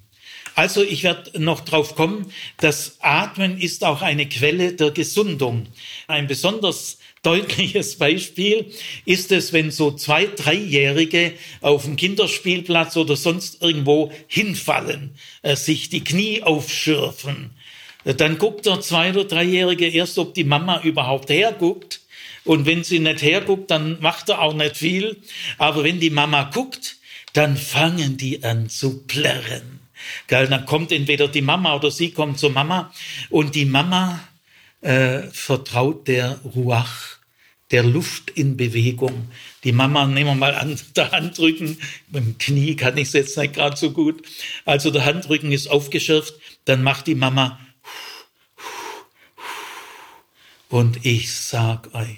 [0.55, 5.67] Also ich werde noch drauf kommen, das Atmen ist auch eine Quelle der Gesundung.
[6.07, 8.71] Ein besonders deutliches Beispiel
[9.05, 15.89] ist es, wenn so zwei, dreijährige auf dem Kinderspielplatz oder sonst irgendwo hinfallen, äh, sich
[15.89, 17.51] die Knie aufschürfen.
[18.03, 22.01] Dann guckt der zwei- oder dreijährige erst, ob die Mama überhaupt herguckt.
[22.43, 25.17] Und wenn sie nicht herguckt, dann macht er auch nicht viel.
[25.57, 26.97] Aber wenn die Mama guckt,
[27.33, 29.79] dann fangen die an zu plärren.
[30.27, 32.93] Gell, dann kommt entweder die Mama oder sie kommt zur Mama
[33.29, 34.19] und die Mama
[34.81, 37.14] äh, vertraut der Ruach,
[37.71, 39.29] der Luft in Bewegung.
[39.63, 43.53] Die Mama, nehmen wir mal an, der Handrücken, dem Knie kann ich es jetzt nicht
[43.53, 44.23] gerade so gut.
[44.65, 47.59] Also der Handrücken ist aufgeschürft, dann macht die Mama
[50.69, 52.17] und ich sag euch,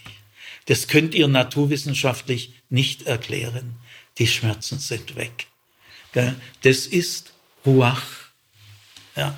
[0.66, 3.76] das könnt ihr naturwissenschaftlich nicht erklären.
[4.18, 5.48] Die Schmerzen sind weg.
[6.64, 7.34] Das ist
[7.66, 8.02] Ruach.
[9.16, 9.38] Ja.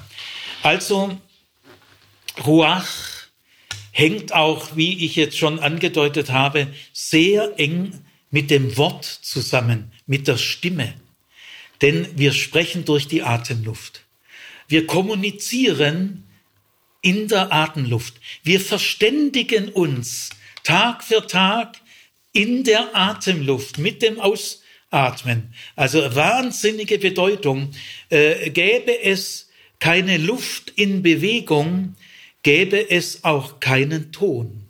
[0.64, 1.20] Also
[2.46, 2.88] Ruach
[4.00, 7.92] hängt auch, wie ich jetzt schon angedeutet habe, sehr eng
[8.32, 10.94] mit dem Wort zusammen, mit der Stimme.
[11.82, 14.06] Denn wir sprechen durch die Atemluft.
[14.68, 16.24] Wir kommunizieren
[17.02, 18.16] in der Atemluft.
[18.44, 20.30] Wir verständigen uns
[20.64, 21.78] Tag für Tag
[22.32, 25.54] in der Atemluft mit dem Ausatmen.
[25.76, 27.72] Also wahnsinnige Bedeutung.
[28.10, 31.96] Äh, gäbe es keine Luft in Bewegung,
[32.44, 34.66] gäbe es auch keinen Ton.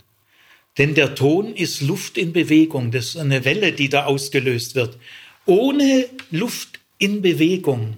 [0.77, 4.97] Denn der Ton ist Luft in Bewegung, das ist eine Welle, die da ausgelöst wird.
[5.45, 7.97] Ohne Luft in Bewegung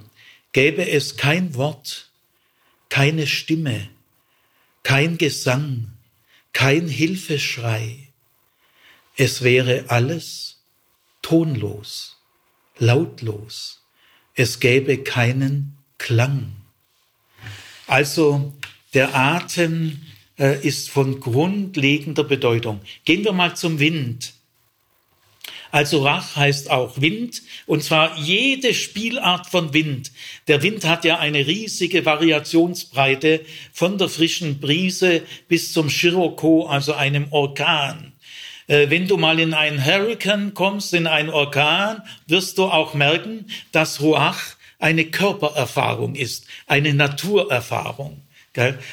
[0.52, 2.10] gäbe es kein Wort,
[2.90, 3.90] keine Stimme,
[4.84, 5.94] kein Gesang,
[6.54, 8.08] kein Hilfeschrei.
[9.16, 10.62] Es wäre alles
[11.22, 12.18] tonlos,
[12.78, 13.82] lautlos.
[14.34, 16.54] Es gäbe keinen Klang.
[17.86, 18.54] Also
[18.94, 20.02] der Atem
[20.40, 22.82] äh, ist von grundlegender Bedeutung.
[23.06, 24.34] Gehen wir mal zum Wind.
[25.72, 30.12] Also Rach heißt auch Wind, und zwar jede Spielart von Wind.
[30.50, 36.94] Der Wind hat ja eine riesige Variationsbreite von der frischen Brise bis zum Scirocco, also
[36.94, 38.12] einem Orkan.
[38.68, 43.46] Äh, wenn du mal in einen Hurricane kommst, in einen Orkan, wirst du auch merken,
[43.72, 48.22] dass Ruach eine Körpererfahrung ist, eine Naturerfahrung.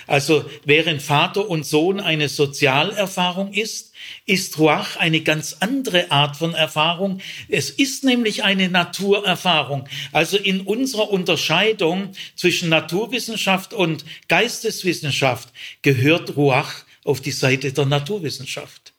[0.07, 3.93] Also während Vater und Sohn eine Sozialerfahrung ist,
[4.25, 7.21] ist Ruach eine ganz andere Art von Erfahrung.
[7.49, 9.89] Es ist nämlich eine Naturerfahrung.
[10.13, 15.49] Also in unserer Unterscheidung zwischen Naturwissenschaft und Geisteswissenschaft
[15.83, 18.93] gehört Ruach auf die Seite der Naturwissenschaft.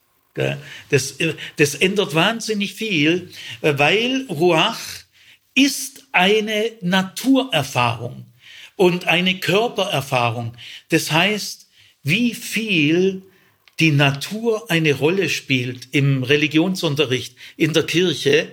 [0.90, 1.14] Das,
[1.56, 3.30] das ändert wahnsinnig viel,
[3.62, 4.78] weil Ruach
[5.54, 8.29] ist eine Naturerfahrung
[8.80, 10.54] und eine Körpererfahrung.
[10.88, 11.68] Das heißt,
[12.02, 13.20] wie viel
[13.78, 18.50] die Natur eine Rolle spielt im Religionsunterricht in der Kirche,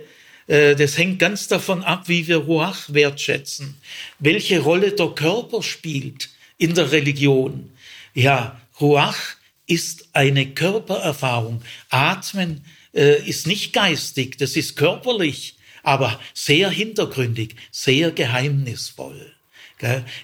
[0.48, 3.78] äh, das hängt ganz davon ab, wie wir Ruach wertschätzen,
[4.20, 7.72] welche Rolle der Körper spielt in der Religion.
[8.14, 11.62] Ja, Ruach ist eine Körpererfahrung.
[11.90, 19.37] Atmen äh, ist nicht geistig, das ist körperlich, aber sehr hintergründig, sehr geheimnisvoll.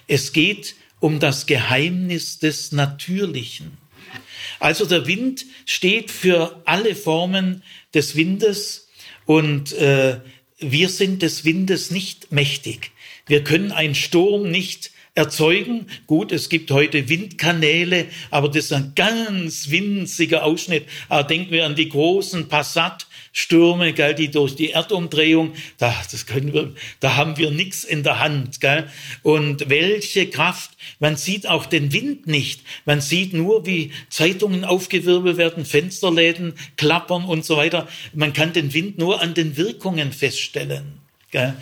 [0.06, 3.76] Es geht um das Geheimnis des Natürlichen.
[4.58, 7.62] Also der Wind steht für alle Formen
[7.92, 8.88] des Windes
[9.26, 10.20] und äh,
[10.58, 12.92] wir sind des Windes nicht mächtig.
[13.26, 15.86] Wir können einen Sturm nicht erzeugen.
[16.06, 20.86] Gut, es gibt heute Windkanäle, aber das ist ein ganz winziger Ausschnitt.
[21.08, 26.24] Aber denken wir an die großen Passat Stürme, gell, die durch die Erdumdrehung, da, das
[26.24, 28.88] können wir, da haben wir nichts in der Hand, gell.
[29.24, 32.60] Und welche Kraft, man sieht auch den Wind nicht.
[32.84, 37.88] Man sieht nur, wie Zeitungen aufgewirbelt werden, Fensterläden klappern und so weiter.
[38.12, 41.00] Man kann den Wind nur an den Wirkungen feststellen,
[41.32, 41.56] gell.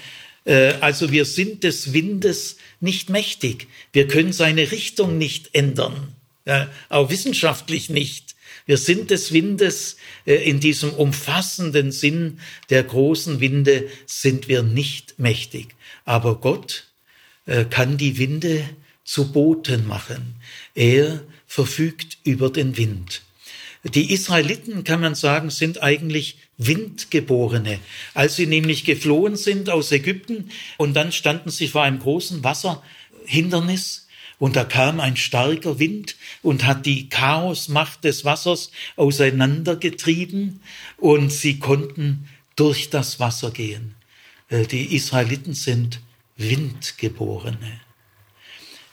[0.44, 3.66] Äh, also wir sind des Windes nicht mächtig.
[3.94, 6.14] Wir können seine Richtung nicht ändern.
[6.88, 8.34] Auch wissenschaftlich nicht.
[8.66, 12.40] Wir sind des Windes äh, in diesem umfassenden Sinn
[12.70, 15.74] der großen Winde sind wir nicht mächtig.
[16.04, 16.84] Aber Gott
[17.46, 18.68] äh, kann die Winde
[19.04, 20.36] zu Booten machen.
[20.74, 23.22] Er verfügt über den Wind.
[23.84, 27.80] Die Israeliten, kann man sagen, sind eigentlich Windgeborene.
[28.14, 34.06] Als sie nämlich geflohen sind aus Ägypten und dann standen sie vor einem großen Wasserhindernis,
[34.42, 40.60] und da kam ein starker Wind und hat die Chaosmacht des Wassers auseinandergetrieben
[40.96, 43.94] und sie konnten durch das Wasser gehen.
[44.48, 46.00] Äh, die Israeliten sind
[46.36, 47.80] Windgeborene.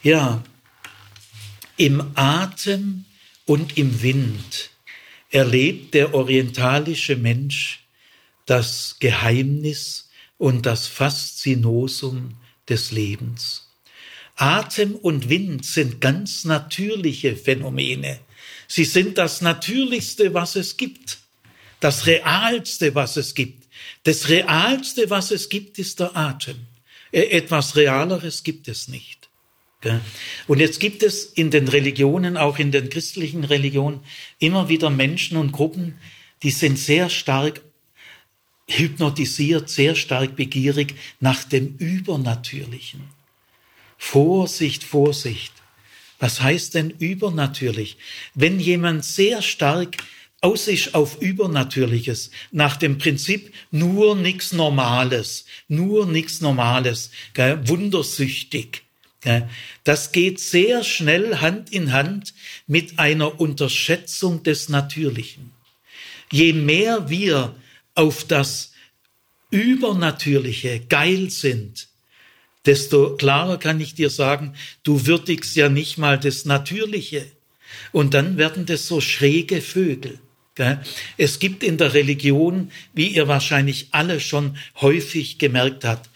[0.04, 0.44] Ja,
[1.78, 3.06] im Atem
[3.48, 4.70] und im Wind
[5.32, 7.80] erlebt der orientalische Mensch
[8.46, 12.36] das Geheimnis und das Faszinosum
[12.68, 13.69] des Lebens.
[14.40, 18.20] Atem und Wind sind ganz natürliche Phänomene.
[18.68, 21.20] Sie sind das Natürlichste, was es gibt,
[21.82, 23.68] das Realste, was es gibt.
[24.04, 26.58] Das Realste, was es gibt, ist der Atem.
[27.12, 29.30] Äh, etwas Realeres gibt es nicht.
[30.48, 34.02] Und jetzt gibt es in den Religionen, auch in den christlichen Religionen,
[34.38, 35.98] immer wieder Menschen und Gruppen,
[36.44, 37.62] die sind sehr stark
[38.68, 43.19] hypnotisiert, sehr stark begierig nach dem Übernatürlichen.
[44.00, 45.54] Vorsicht, Vorsicht.
[46.18, 47.98] Was heißt denn übernatürlich?
[48.34, 49.98] Wenn jemand sehr stark
[50.42, 58.84] aus ist auf Übernatürliches, nach dem Prinzip nur nichts Normales, nur nichts Normales, gell, wundersüchtig.
[59.22, 59.50] Gell,
[59.84, 62.34] das geht sehr schnell Hand in Hand
[62.68, 65.52] mit einer Unterschätzung des Natürlichen.
[66.32, 67.54] Je mehr wir
[67.96, 68.72] auf das
[69.52, 71.89] Übernatürliche geil sind,
[72.66, 74.54] desto klarer kann ich dir sagen,
[74.84, 77.26] du würdigst ja nicht mal das Natürliche.
[77.92, 80.20] Und dann werden das so schräge Vögel.
[81.18, 86.10] Es gibt in der Religion, wie ihr wahrscheinlich alle schon häufig gemerkt habt,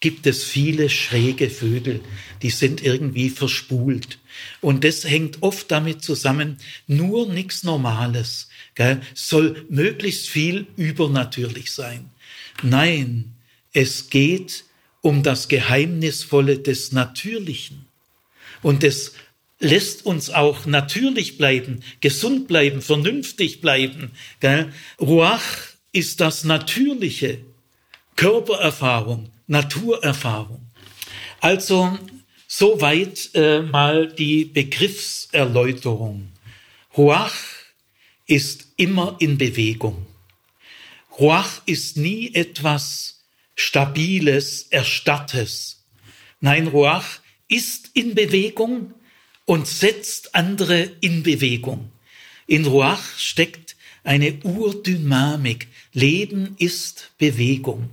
[0.00, 2.00] gibt es viele schräge Vögel,
[2.42, 4.18] die sind irgendwie verspult.
[4.60, 12.10] Und das hängt oft damit zusammen, nur nichts Normales, gell, soll möglichst viel übernatürlich sein.
[12.62, 13.32] Nein,
[13.72, 14.64] es geht
[15.00, 17.86] um das Geheimnisvolle des Natürlichen.
[18.62, 19.14] Und es
[19.60, 24.12] lässt uns auch natürlich bleiben, gesund bleiben, vernünftig bleiben.
[24.40, 24.72] Gell?
[25.00, 25.44] Ruach
[25.92, 27.40] ist das Natürliche,
[28.16, 30.62] Körpererfahrung, Naturerfahrung.
[31.40, 31.98] Also
[32.46, 36.28] soweit äh, mal die Begriffserläuterung.
[36.96, 37.34] Ruach
[38.26, 40.06] ist immer in Bewegung.
[41.18, 43.17] Ruach ist nie etwas
[43.60, 45.82] Stabiles, Erstarrtes.
[46.40, 48.94] Nein, Ruach ist in Bewegung
[49.46, 51.90] und setzt andere in Bewegung.
[52.46, 55.66] In Ruach steckt eine Urdynamik.
[55.92, 57.90] Leben ist Bewegung.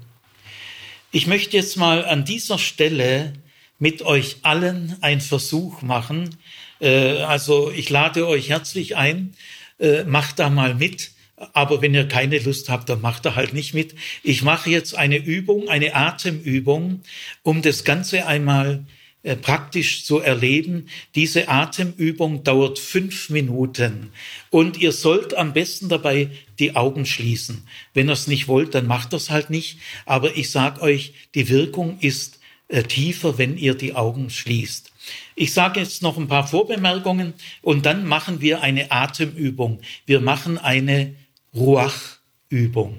[1.12, 3.34] Ich möchte jetzt mal an dieser Stelle
[3.80, 6.38] mit euch allen einen Versuch machen.
[6.80, 9.34] Äh, also ich lade euch herzlich ein,
[9.80, 11.15] äh, macht da mal mit
[11.54, 13.96] aber wenn ihr keine Lust habt, dann macht er halt nicht mit.
[14.24, 17.02] Ich mache jetzt eine Übung, eine Atemübung,
[17.44, 18.86] um das Ganze einmal
[19.24, 20.88] äh, praktisch zu erleben.
[21.16, 24.12] Diese Atemübung dauert fünf Minuten
[24.50, 26.30] und ihr sollt am besten dabei
[26.60, 27.68] die Augen schließen.
[27.94, 29.80] Wenn ihr es nicht wollt, dann macht das halt nicht.
[30.06, 34.92] Aber ich sag euch, die Wirkung ist äh, tiefer, wenn ihr die Augen schließt.
[35.36, 39.82] Ich sage jetzt noch ein paar Vorbemerkungen und dann machen wir eine Atemübung.
[40.06, 41.14] Wir machen eine
[41.56, 42.96] Ruach-Übung.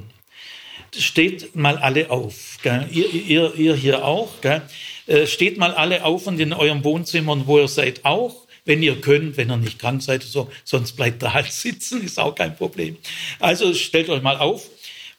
[0.96, 2.59] Steht mal alle auf.
[2.62, 2.88] Gell?
[2.90, 4.40] Ihr, ihr, ihr hier auch.
[4.40, 4.62] Gell?
[5.07, 8.46] Äh, steht mal alle auf und in eurem Wohnzimmern, wo ihr seid, auch.
[8.64, 12.18] Wenn ihr könnt, wenn ihr nicht krank seid, so, sonst bleibt da halt sitzen, ist
[12.18, 12.96] auch kein Problem.
[13.38, 14.68] Also stellt euch mal auf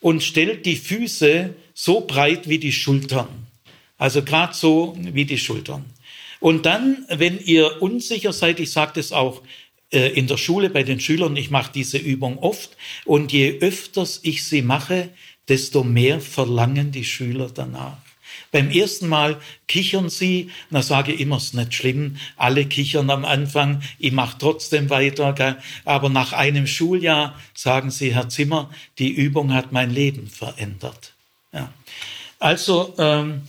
[0.01, 3.47] und stellt die Füße so breit wie die Schultern.
[3.97, 5.85] Also gerade so wie die Schultern.
[6.39, 9.41] Und dann, wenn ihr unsicher seid, ich sage das auch
[9.89, 12.75] in der Schule bei den Schülern, ich mache diese Übung oft
[13.05, 15.09] und je öfters ich sie mache,
[15.47, 17.97] desto mehr verlangen die Schüler danach.
[18.51, 23.25] Beim ersten Mal kichern sie, na sage ich immer, ist nicht schlimm, alle kichern am
[23.25, 28.69] Anfang, ich mache trotzdem weiter, aber nach einem Schuljahr sagen sie, Herr Zimmer,
[28.99, 31.13] die Übung hat mein Leben verändert.
[31.53, 31.71] Ja.
[32.39, 33.41] Also ähm,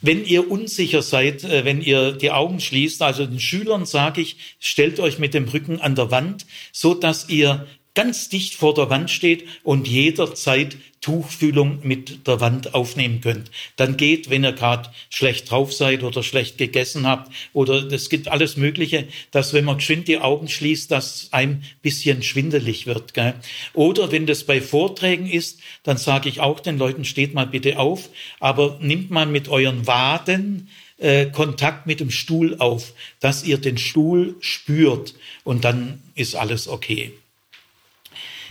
[0.00, 4.36] wenn ihr unsicher seid, äh, wenn ihr die Augen schließt, also den Schülern sage ich,
[4.60, 8.90] stellt euch mit dem Rücken an der Wand, so dass ihr ganz dicht vor der
[8.90, 13.50] Wand steht und jederzeit Tuchfühlung mit der Wand aufnehmen könnt.
[13.76, 18.28] Dann geht, wenn ihr gerade schlecht drauf seid oder schlecht gegessen habt oder es gibt
[18.28, 23.14] alles Mögliche, dass wenn man geschwind die Augen schließt, dass ein bisschen schwindelig wird.
[23.14, 23.34] Gell?
[23.74, 27.78] Oder wenn das bei Vorträgen ist, dann sage ich auch den Leuten, steht mal bitte
[27.78, 28.08] auf,
[28.40, 30.68] aber nimmt mal mit euren Waden
[30.98, 36.68] äh, Kontakt mit dem Stuhl auf, dass ihr den Stuhl spürt und dann ist alles
[36.68, 37.12] okay.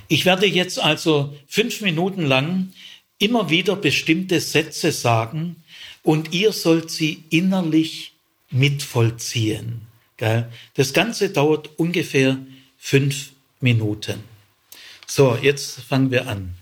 [0.08, 2.72] Ich werde jetzt also fünf Minuten lang
[3.20, 5.58] immer wieder bestimmte Sätze sagen
[6.04, 8.14] und ihr sollt sie innerlich
[8.50, 9.82] mitvollziehen.
[10.76, 12.38] Das Ganze dauert ungefähr
[12.78, 14.24] fünf Minuten.
[15.06, 16.56] So, jetzt fangen wir an.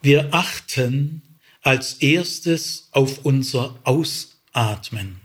[0.00, 1.22] Wir achten
[1.62, 5.20] als erstes auf unser Ausatmen.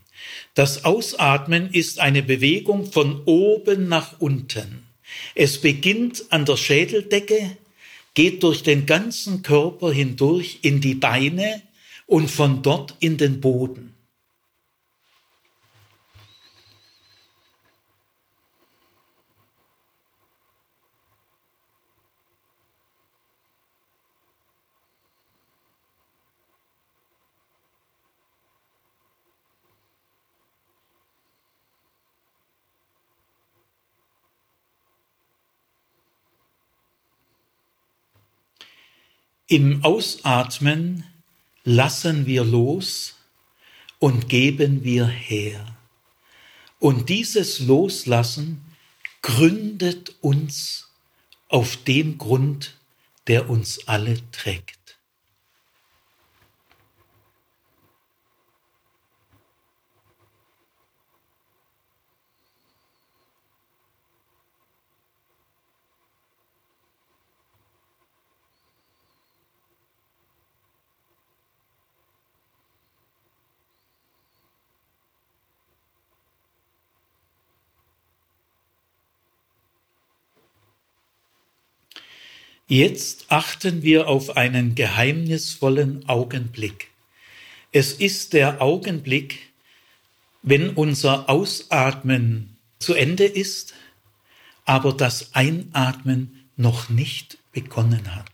[0.53, 4.83] Das Ausatmen ist eine Bewegung von oben nach unten.
[5.33, 7.57] Es beginnt an der Schädeldecke,
[8.13, 11.63] geht durch den ganzen Körper hindurch in die Beine
[12.05, 13.92] und von dort in den Boden.
[39.53, 41.03] Im Ausatmen
[41.63, 43.13] lassen wir los
[43.99, 45.77] und geben wir her.
[46.79, 48.63] Und dieses Loslassen
[49.21, 50.89] gründet uns
[51.49, 52.77] auf dem Grund,
[53.27, 54.79] der uns alle trägt.
[82.73, 86.87] Jetzt achten wir auf einen geheimnisvollen Augenblick.
[87.71, 89.53] Es ist der Augenblick,
[90.41, 93.75] wenn unser Ausatmen zu Ende ist,
[94.65, 98.32] aber das Einatmen noch nicht begonnen hat.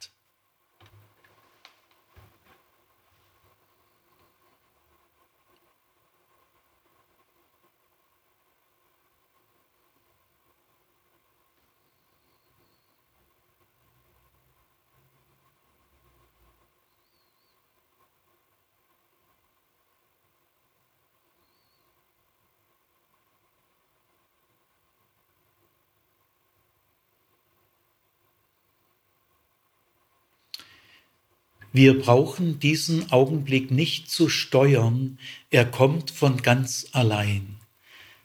[31.71, 35.19] Wir brauchen diesen Augenblick nicht zu steuern,
[35.51, 37.57] er kommt von ganz allein.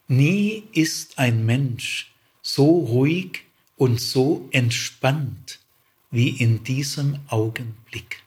[0.08, 3.42] Nie ist ein Mensch so ruhig
[3.76, 5.60] und so entspannt
[6.10, 8.23] wie in diesem Augenblick.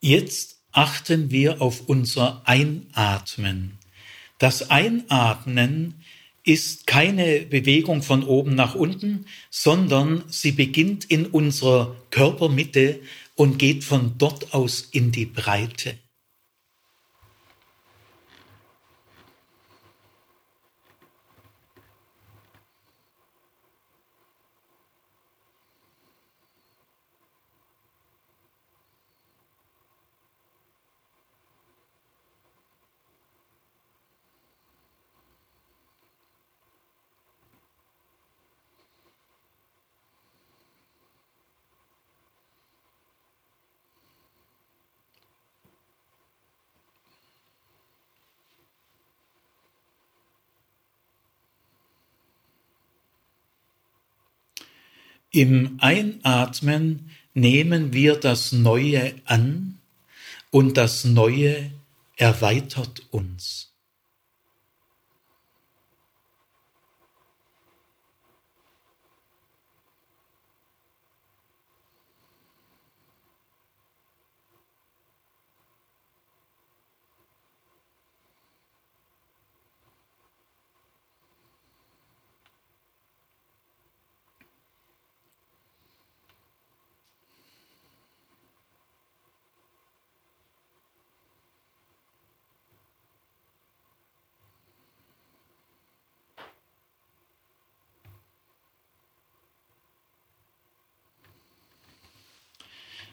[0.00, 3.78] Jetzt achten wir auf unser Einatmen.
[4.38, 6.02] Das Einatmen
[6.42, 13.00] ist keine Bewegung von oben nach unten, sondern sie beginnt in unserer Körpermitte
[13.34, 15.98] und geht von dort aus in die Breite.
[55.32, 59.78] Im Einatmen nehmen wir das Neue an
[60.50, 61.70] und das Neue
[62.16, 63.69] erweitert uns.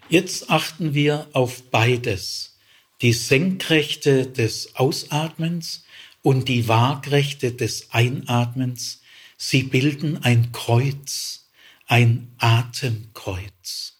[0.10, 2.58] Jetzt achten wir auf beides.
[3.02, 5.84] Die Senkrechte des Ausatmens
[6.22, 9.02] und die Waagrechte des Einatmens.
[9.36, 11.50] Sie bilden ein Kreuz,
[11.88, 13.97] ein Atemkreuz.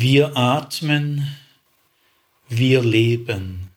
[0.00, 1.26] Wir atmen,
[2.48, 3.72] wir leben.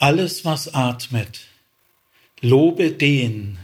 [0.00, 1.51] Alles, was atmet,
[2.44, 3.56] Lobe den,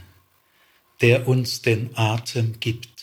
[1.01, 2.98] der uns den Atem gibt.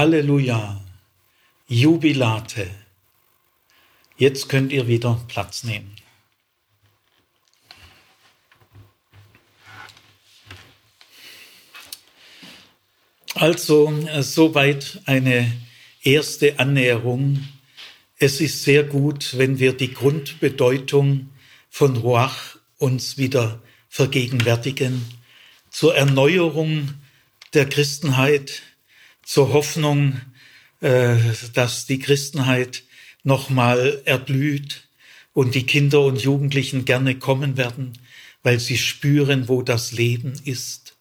[0.00, 0.80] Halleluja,
[1.68, 2.70] Jubilate.
[4.16, 5.94] Jetzt könnt ihr wieder Platz nehmen.
[13.34, 13.92] Also
[14.22, 15.52] soweit eine
[16.02, 17.46] erste Annäherung.
[18.16, 21.28] Es ist sehr gut, wenn wir die Grundbedeutung
[21.68, 25.04] von Ruach uns wieder vergegenwärtigen,
[25.68, 26.94] zur Erneuerung
[27.52, 28.62] der Christenheit,
[29.30, 30.20] zur Hoffnung,
[30.80, 31.14] äh,
[31.54, 32.82] dass die Christenheit
[33.22, 34.88] nochmal erblüht
[35.32, 37.92] und die Kinder und Jugendlichen gerne kommen werden,
[38.42, 40.96] weil sie spüren, wo das Leben ist.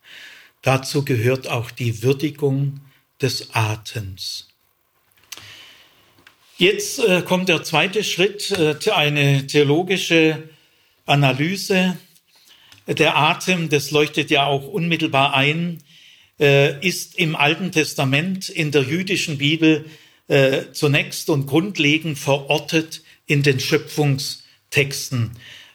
[0.62, 2.82] Dazu gehört auch die Würdigung
[3.20, 4.50] des Atems.
[6.60, 10.50] Jetzt äh, kommt der zweite Schritt, äh, eine theologische
[11.08, 11.98] Analyse.
[12.86, 15.82] Der Atem, das leuchtet ja auch unmittelbar ein
[16.40, 19.86] äh, ist im Alten Testament in der jüdischen Bibel
[20.28, 25.32] äh, zunächst und grundlegend verortet in den Schöpfungstexten.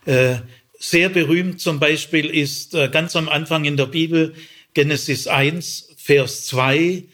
[0.06, 0.36] Äh,
[0.78, 4.34] sehr berühmt zum Beispiel ist äh, ganz am Anfang in der Bibel
[4.74, 7.04] Genesis 1, Vers 2,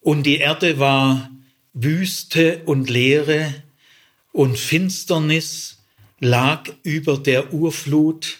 [0.00, 1.30] und die Erde war
[1.72, 3.52] Wüste und Leere
[4.32, 5.82] und Finsternis
[6.20, 8.38] lag über der Urflut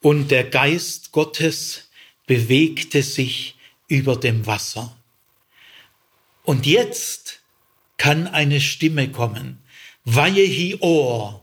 [0.00, 1.88] und der Geist Gottes
[2.26, 3.56] bewegte sich
[3.88, 4.96] über dem Wasser.
[6.44, 7.40] Und jetzt
[7.96, 9.58] kann eine Stimme kommen.
[10.04, 11.40] Weihe Ohr,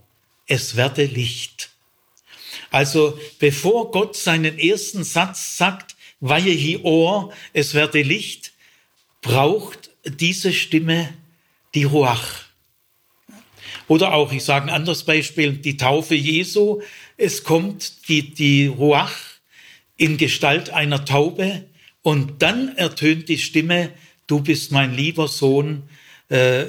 [0.48, 1.70] es werde Licht.
[2.70, 8.54] Also bevor Gott seinen ersten Satz sagt, Weihe Ohr, es werde Licht,
[9.22, 11.14] braucht diese Stimme
[11.74, 12.46] die Ruach.
[13.88, 16.82] Oder auch, ich sage ein anderes Beispiel, die Taufe Jesu.
[17.18, 19.16] Es kommt die, die Ruach
[19.98, 21.66] in Gestalt einer Taube
[22.02, 23.92] und dann ertönt die Stimme,
[24.28, 25.84] du bist mein lieber Sohn,
[26.30, 26.66] äh,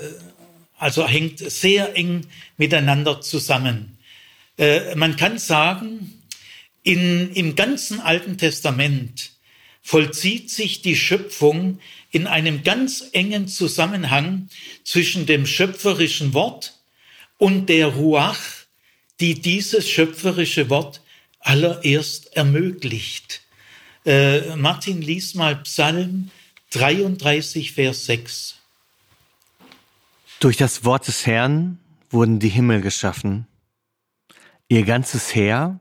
[0.78, 2.26] also hängt sehr eng
[2.56, 3.98] miteinander zusammen.
[4.58, 6.22] Äh, man kann sagen,
[6.82, 9.32] in, im ganzen Alten Testament
[9.80, 11.78] vollzieht sich die Schöpfung
[12.10, 14.48] in einem ganz engen Zusammenhang
[14.84, 16.78] zwischen dem schöpferischen Wort
[17.38, 18.40] und der Ruach,
[19.20, 21.00] die dieses schöpferische Wort
[21.40, 23.42] allererst ermöglicht.
[24.04, 26.30] Äh, Martin, lies mal Psalm
[26.70, 28.56] 33, Vers 6.
[30.40, 31.78] Durch das Wort des Herrn
[32.10, 33.46] wurden die Himmel geschaffen,
[34.68, 35.78] ihr ganzes Heer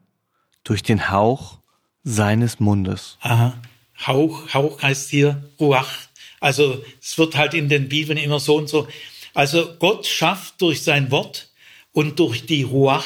[0.63, 1.57] durch den Hauch
[2.03, 3.17] seines Mundes.
[3.21, 3.59] Aha.
[4.05, 5.91] Hauch, Hauch heißt hier Ruach.
[6.39, 8.87] Also es wird halt in den Bibeln immer so und so.
[9.33, 11.49] Also Gott schafft durch sein Wort
[11.91, 13.05] und durch die Ruach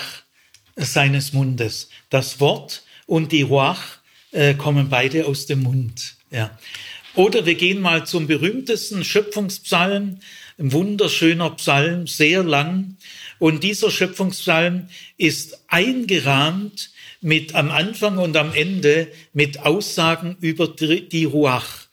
[0.76, 1.90] seines Mundes.
[2.10, 3.95] Das Wort und die Ruach
[4.36, 6.16] äh, kommen beide aus dem Mund.
[6.30, 6.58] Ja.
[7.16, 10.20] Oder wir gehen mal zum berühmtesten Schöpfungspsalm,
[10.58, 12.98] ein wunderschöner Psalm, sehr lang.
[13.40, 21.26] Und dieser Schöpfungspsalm ist eingerahmt mit am Anfang und am Ende mit Aussagen über die
[21.26, 21.88] Ruach.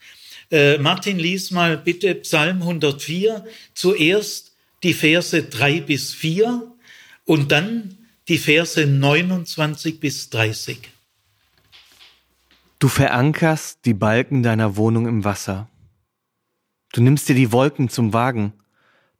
[0.51, 4.51] Äh, Martin, lies mal bitte Psalm 104, zuerst
[4.83, 6.69] die Verse drei bis vier
[7.23, 10.92] und dann die Verse 29 bis 30.
[12.83, 15.69] Du verankerst die Balken deiner Wohnung im Wasser.
[16.91, 18.51] Du nimmst dir die Wolken zum Wagen.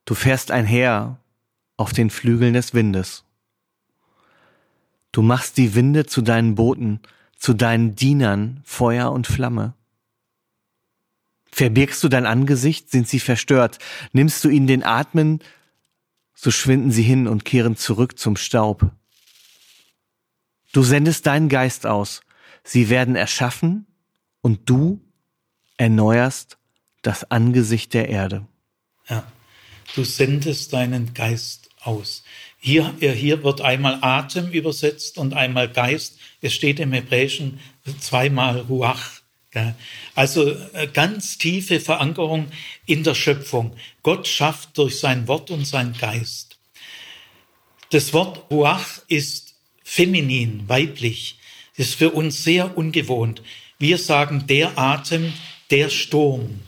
[0.03, 1.22] Du fährst einher
[1.78, 3.24] auf den Flügeln des Windes.
[5.14, 6.99] Du machst die Winde zu deinen Booten,
[7.38, 9.76] zu deinen Dienern Feuer und Flamme.
[11.49, 13.80] Verbirgst du dein Angesicht, sind sie verstört.
[14.11, 15.39] Nimmst du ihnen den Atmen,
[16.34, 18.91] so schwinden sie hin und kehren zurück zum Staub.
[20.74, 22.24] Du sendest deinen Geist aus,
[22.64, 23.86] sie werden erschaffen
[24.41, 25.01] und du
[25.78, 26.57] erneuerst
[27.01, 28.47] das Angesicht der Erde.
[29.09, 29.26] Ja,
[29.95, 32.24] du sendest deinen Geist aus.
[32.59, 36.18] Hier, hier wird einmal Atem übersetzt und einmal Geist.
[36.41, 37.59] Es steht im Hebräischen
[37.99, 39.22] zweimal Ruach.
[40.16, 42.47] Also äh, ganz tiefe Verankerung
[42.86, 43.76] in der Schöpfung.
[44.01, 46.57] Gott schafft durch sein Wort und sein Geist.
[47.91, 51.38] Das Wort Ruach ist feminin, weiblich.
[51.78, 53.41] Das ist für uns sehr ungewohnt.
[53.80, 55.34] Wir sagen der Atem,
[55.71, 56.61] der Sturm.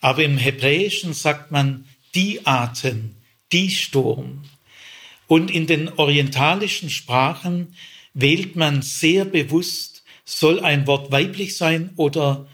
[0.00, 3.16] Aber im Hebräischen sagt man die Atem,
[3.52, 4.44] die Sturm.
[5.26, 7.74] Und in den orientalischen Sprachen
[8.14, 12.46] wählt man sehr bewusst, soll ein Wort weiblich sein oder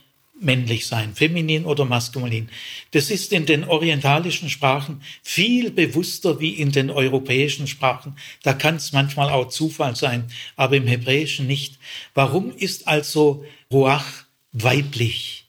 [0.42, 2.48] männlich sein, feminin oder maskulin.
[2.90, 8.16] Das ist in den orientalischen Sprachen viel bewusster wie in den europäischen Sprachen.
[8.42, 11.78] Da kann es manchmal auch Zufall sein, aber im Hebräischen nicht.
[12.14, 15.46] Warum ist also Ruach weiblich?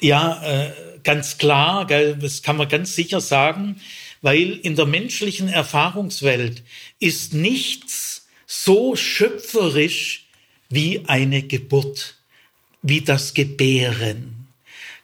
[0.00, 0.72] Ja, äh,
[1.04, 3.80] ganz klar, gell, das kann man ganz sicher sagen,
[4.20, 6.62] weil in der menschlichen Erfahrungswelt
[6.98, 10.26] ist nichts so schöpferisch
[10.68, 12.16] wie eine Geburt,
[12.82, 14.48] wie das Gebären.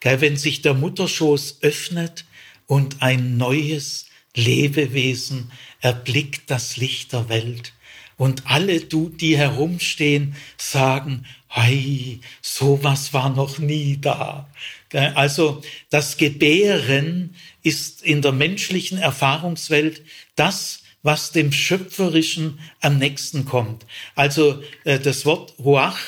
[0.01, 2.25] Gell, wenn sich der Mutterschoß öffnet
[2.67, 5.51] und ein neues Lebewesen
[5.81, 7.73] erblickt das Licht der Welt.
[8.17, 14.51] Und alle, du, die herumstehen, sagen, hey, sowas war noch nie da.
[14.93, 20.03] Also das Gebären ist in der menschlichen Erfahrungswelt
[20.35, 23.87] das, was dem Schöpferischen am nächsten kommt.
[24.17, 25.99] Also äh, das Wort Ruach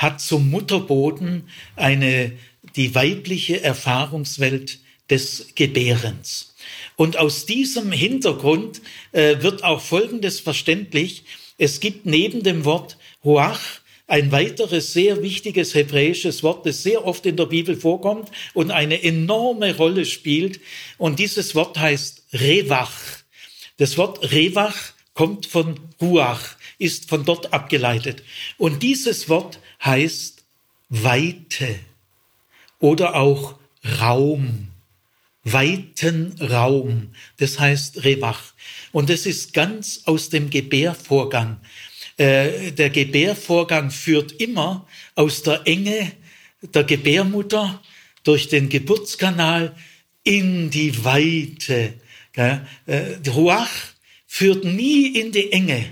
[0.00, 1.46] hat zum Mutterboden
[1.76, 2.32] eine,
[2.74, 4.78] die weibliche Erfahrungswelt
[5.10, 6.54] des Gebärens.
[6.96, 8.80] Und aus diesem Hintergrund
[9.12, 11.24] äh, wird auch Folgendes verständlich.
[11.58, 13.60] Es gibt neben dem Wort Ruach
[14.06, 19.02] ein weiteres sehr wichtiges hebräisches Wort, das sehr oft in der Bibel vorkommt und eine
[19.02, 20.60] enorme Rolle spielt.
[20.96, 22.92] Und dieses Wort heißt Rewach.
[23.76, 28.22] Das Wort Rewach kommt von Ruach, ist von dort abgeleitet.
[28.56, 30.44] Und dieses Wort heißt
[30.88, 31.78] Weite
[32.78, 33.58] oder auch
[34.00, 34.68] Raum.
[35.42, 37.14] Weiten Raum.
[37.38, 38.52] Das heißt Rewach.
[38.92, 41.58] Und es ist ganz aus dem Gebärvorgang.
[42.16, 46.12] Äh, der Gebärvorgang führt immer aus der Enge
[46.62, 47.80] der Gebärmutter
[48.22, 49.74] durch den Geburtskanal
[50.24, 51.94] in die Weite.
[52.34, 52.58] Äh,
[53.28, 53.70] Ruach
[54.26, 55.86] führt nie in die Enge.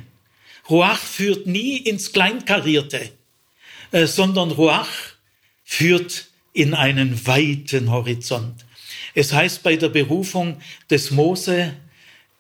[0.69, 3.11] Ruach führt nie ins Kleinkarierte,
[3.93, 4.89] äh, sondern Ruach
[5.65, 8.65] führt in einen weiten Horizont.
[9.15, 10.61] Es heißt bei der Berufung
[10.91, 11.75] des Mose,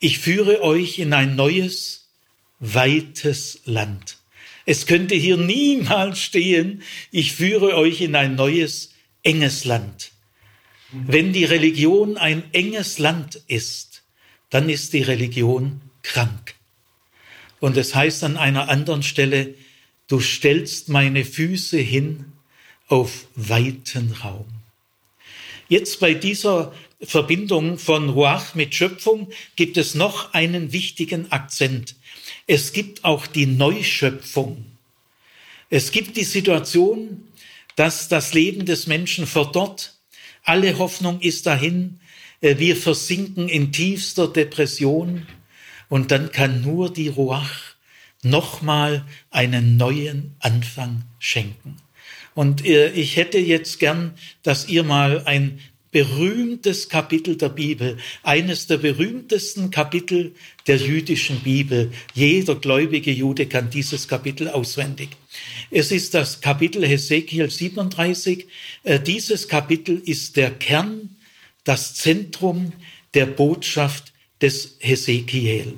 [0.00, 2.08] ich führe euch in ein neues,
[2.60, 4.18] weites Land.
[4.64, 8.92] Es könnte hier niemals stehen, ich führe euch in ein neues,
[9.22, 10.12] enges Land.
[10.90, 14.02] Wenn die Religion ein enges Land ist,
[14.50, 16.54] dann ist die Religion krank.
[17.60, 19.54] Und es heißt an einer anderen Stelle,
[20.08, 22.32] du stellst meine Füße hin
[22.88, 24.46] auf weiten Raum.
[25.68, 31.94] Jetzt bei dieser Verbindung von Ruach mit Schöpfung gibt es noch einen wichtigen Akzent.
[32.46, 34.64] Es gibt auch die Neuschöpfung.
[35.70, 37.28] Es gibt die Situation,
[37.76, 39.94] dass das Leben des Menschen verdorrt.
[40.42, 42.00] Alle Hoffnung ist dahin.
[42.40, 45.26] Äh, wir versinken in tiefster Depression.
[45.90, 47.67] Und dann kann nur die Ruach
[48.22, 51.76] nochmal einen neuen Anfang schenken.
[52.34, 55.60] Und äh, ich hätte jetzt gern, dass ihr mal ein
[55.90, 60.34] berühmtes Kapitel der Bibel, eines der berühmtesten Kapitel
[60.66, 61.90] der jüdischen Bibel.
[62.14, 65.08] Jeder gläubige Jude kann dieses Kapitel auswendig.
[65.70, 68.46] Es ist das Kapitel Hesekiel 37.
[68.84, 71.16] Äh, dieses Kapitel ist der Kern,
[71.64, 72.72] das Zentrum
[73.14, 75.74] der Botschaft des Hesekiel.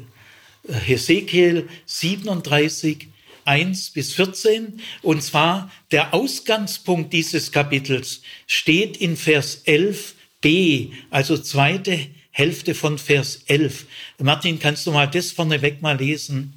[0.72, 3.08] Hesekiel 37
[3.44, 4.80] 1 bis 14.
[5.02, 13.40] Und zwar der Ausgangspunkt dieses Kapitels steht in Vers 11b, also zweite Hälfte von Vers
[13.46, 13.86] 11.
[14.18, 16.54] Martin, kannst du mal das vorneweg mal lesen?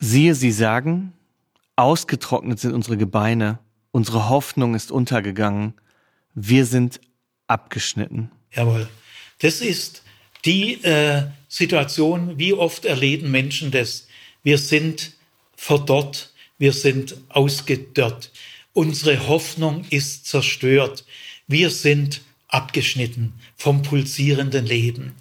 [0.00, 1.12] Siehe, sie sagen,
[1.76, 3.58] ausgetrocknet sind unsere Gebeine,
[3.90, 5.74] unsere Hoffnung ist untergegangen,
[6.34, 7.00] wir sind
[7.46, 8.30] abgeschnitten.
[8.52, 8.88] Jawohl.
[9.38, 10.03] Das ist
[10.44, 14.06] die äh, Situation, wie oft erleben Menschen das?
[14.42, 15.12] Wir sind
[15.56, 18.30] verdorrt, wir sind ausgedörrt,
[18.72, 21.04] unsere Hoffnung ist zerstört,
[21.46, 25.14] wir sind abgeschnitten vom pulsierenden Leben.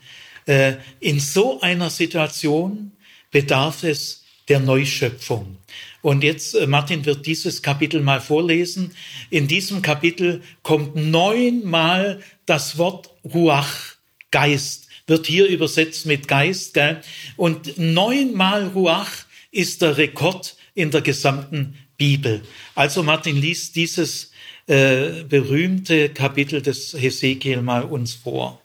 [0.46, 2.92] Äh, in so einer Situation
[3.32, 5.58] bedarf es der Neuschöpfung.
[6.02, 8.92] Und jetzt, äh, Martin wird dieses Kapitel mal vorlesen.
[9.30, 13.96] In diesem Kapitel kommt neunmal das Wort Ruach,
[14.32, 16.74] Geist, wird hier übersetzt mit Geist.
[16.74, 17.02] Gell?
[17.38, 19.12] Und neunmal Ruach
[19.52, 22.42] ist der Rekord in der gesamten Bibel.
[22.76, 24.32] Also Martin liest dieses
[24.68, 28.62] äh, berühmte Kapitel des Hesekiel mal uns vor.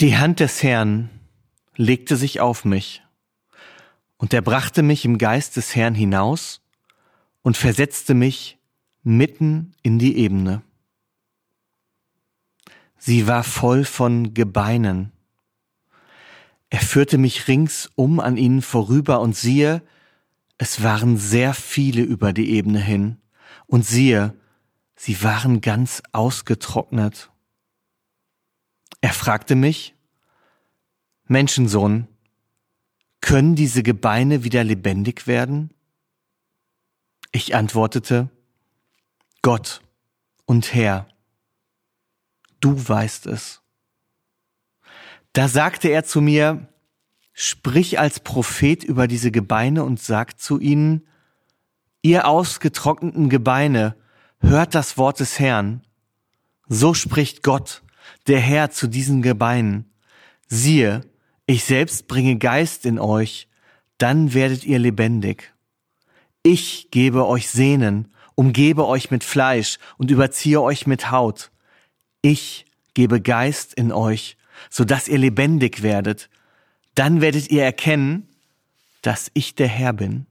[0.00, 1.08] Die Hand des Herrn
[1.76, 3.02] legte sich auf mich,
[4.22, 6.60] und er brachte mich im Geist des Herrn hinaus
[7.42, 8.56] und versetzte mich
[9.02, 10.62] mitten in die Ebene.
[12.98, 15.11] Sie war voll von Gebeinen.
[16.72, 19.82] Er führte mich ringsum an ihnen vorüber und siehe,
[20.56, 23.18] es waren sehr viele über die Ebene hin.
[23.66, 24.34] Und siehe,
[24.96, 27.30] sie waren ganz ausgetrocknet.
[29.02, 29.94] Er fragte mich,
[31.26, 32.08] Menschensohn,
[33.20, 35.74] können diese Gebeine wieder lebendig werden?
[37.32, 38.30] Ich antwortete,
[39.42, 39.82] Gott
[40.46, 41.06] und Herr,
[42.60, 43.61] du weißt es.
[45.32, 46.68] Da sagte er zu mir,
[47.32, 51.06] sprich als Prophet über diese Gebeine und sag zu ihnen,
[52.02, 53.96] ihr ausgetrockneten Gebeine,
[54.40, 55.82] hört das Wort des Herrn.
[56.68, 57.82] So spricht Gott,
[58.26, 59.90] der Herr, zu diesen Gebeinen.
[60.48, 61.02] Siehe,
[61.46, 63.48] ich selbst bringe Geist in euch,
[63.98, 65.54] dann werdet ihr lebendig.
[66.42, 71.50] Ich gebe euch Sehnen, umgebe euch mit Fleisch und überziehe euch mit Haut.
[72.20, 74.36] Ich gebe Geist in euch,
[74.70, 76.28] so dass ihr lebendig werdet.
[76.94, 78.28] Dann werdet ihr erkennen,
[79.02, 80.26] dass ich der Herr bin.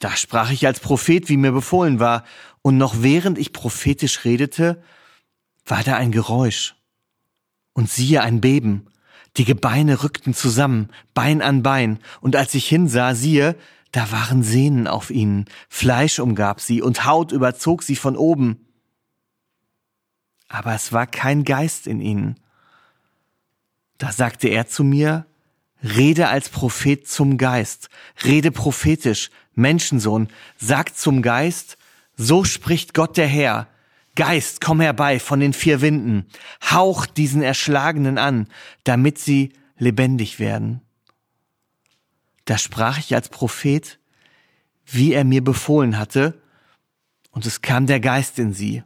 [0.00, 2.24] Da sprach ich als Prophet, wie mir befohlen war,
[2.62, 4.82] und noch während ich prophetisch redete,
[5.64, 6.74] war da ein Geräusch.
[7.72, 8.86] Und siehe ein Beben.
[9.36, 13.56] Die Gebeine rückten zusammen, Bein an Bein, und als ich hinsah, siehe,
[13.92, 18.66] da waren Sehnen auf ihnen, Fleisch umgab sie und Haut überzog sie von oben
[20.52, 22.38] aber es war kein Geist in ihnen.
[24.02, 25.26] Da sagte er zu mir,
[25.80, 27.88] Rede als Prophet zum Geist,
[28.24, 30.26] rede prophetisch, Menschensohn,
[30.56, 31.78] sag zum Geist,
[32.16, 33.68] so spricht Gott der Herr,
[34.16, 36.26] Geist, komm herbei von den vier Winden,
[36.68, 38.48] hauch diesen Erschlagenen an,
[38.82, 40.80] damit sie lebendig werden.
[42.44, 44.00] Da sprach ich als Prophet,
[44.84, 46.42] wie er mir befohlen hatte,
[47.30, 48.82] und es kam der Geist in sie,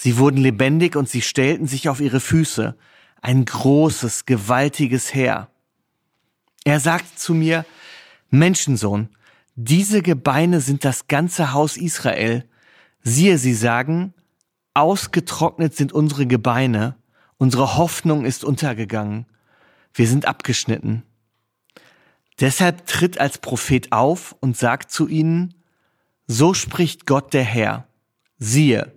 [0.00, 2.76] Sie wurden lebendig und sie stellten sich auf ihre Füße,
[3.20, 5.48] ein großes, gewaltiges Heer.
[6.64, 7.64] Er sagte zu mir,
[8.30, 9.08] Menschensohn,
[9.54, 12.48] diese Gebeine sind das ganze Haus Israel.
[13.02, 14.14] Siehe, sie sagen,
[14.74, 16.96] ausgetrocknet sind unsere Gebeine,
[17.38, 19.26] unsere Hoffnung ist untergegangen,
[19.94, 21.02] wir sind abgeschnitten.
[22.38, 25.54] Deshalb tritt als Prophet auf und sagt zu ihnen,
[26.28, 27.88] so spricht Gott der Herr,
[28.38, 28.92] siehe,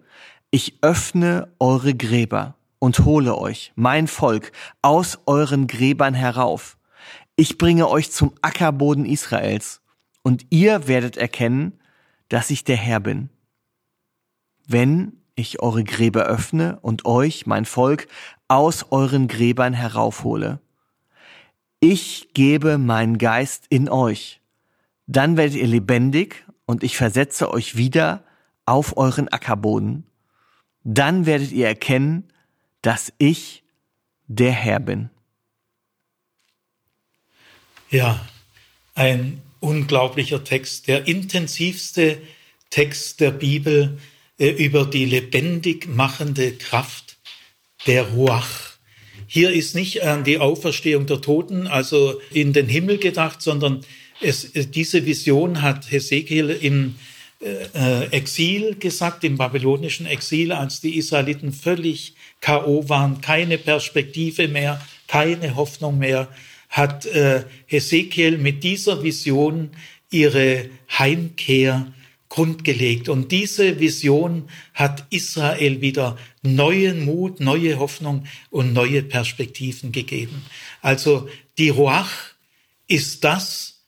[0.52, 4.52] ich öffne eure Gräber und hole euch, mein Volk,
[4.82, 6.80] aus euren Gräbern herauf.
[7.36, 9.82] Ich bringe euch zum Ackerboden Israels,
[10.24, 11.80] und ihr werdet erkennen,
[12.28, 13.30] dass ich der Herr bin.
[14.68, 18.08] Wenn ich eure Gräber öffne und euch, mein Volk,
[18.48, 20.60] aus euren Gräbern heraufhole.
[21.80, 24.42] Ich gebe meinen Geist in euch.
[25.08, 28.24] Dann werdet ihr lebendig und ich versetze euch wieder
[28.66, 30.06] auf euren Ackerboden
[30.84, 32.31] dann werdet ihr erkennen,
[32.82, 33.64] dass ich
[34.28, 35.10] der Herr bin.
[37.90, 38.26] Ja,
[38.96, 42.22] ein unglaublicher Text, der intensivste
[42.70, 44.00] Text der Bibel
[44.38, 47.18] äh, über die lebendig machende Kraft
[47.86, 48.72] der Ruach.
[49.28, 53.86] Hier ist nicht an die Auferstehung der Toten, also in den Himmel gedacht, sondern
[54.22, 56.96] es, diese Vision hat Hesekiel im
[57.40, 62.90] äh, Exil gesagt, im babylonischen Exil, als die Israeliten völlig K.O.
[62.90, 66.28] waren, keine Perspektive mehr, keine Hoffnung mehr,
[66.70, 69.72] hat äh, Hesekiel mit dieser Vision
[70.10, 71.94] ihre Heimkehr
[72.30, 73.10] grundgelegt.
[73.10, 80.42] Und diese Vision hat Israel wieder neuen Mut, neue Hoffnung und neue Perspektiven gegeben.
[80.82, 82.12] Also die Ruach
[82.88, 83.82] ist das,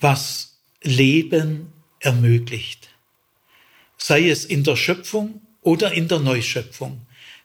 [0.00, 2.88] was Leben ermöglicht.
[3.98, 7.02] Sei es in der Schöpfung oder in der Neuschöpfung.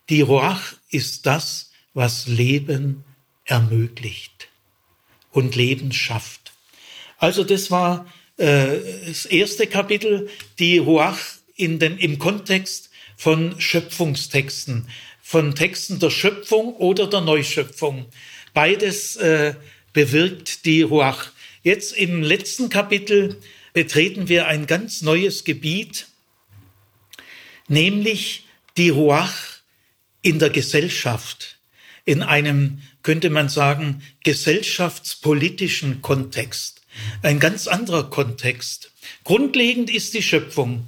[0.10, 3.03] Die Ruach ist das, was Leben
[3.45, 4.47] ermöglicht
[5.32, 6.53] und Leben schafft.
[7.18, 8.78] Also das war äh,
[9.08, 10.30] das erste Kapitel,
[10.60, 11.20] die Ruach
[11.55, 14.88] in den, im Kontext von Schöpfungstexten,
[15.22, 18.05] von Texten der Schöpfung oder der Neuschöpfung.
[18.53, 19.55] Beides äh,
[19.91, 21.32] bewirkt die Ruach.
[21.64, 23.41] Jetzt im letzten Kapitel
[23.74, 26.08] betreten wir ein ganz neues Gebiet,
[27.68, 28.45] nämlich
[28.78, 29.57] die Ruach
[30.28, 31.58] in der Gesellschaft,
[32.04, 36.82] in einem, könnte man sagen, gesellschaftspolitischen Kontext.
[37.22, 38.92] Ein ganz anderer Kontext.
[39.24, 40.86] Grundlegend ist die Schöpfung.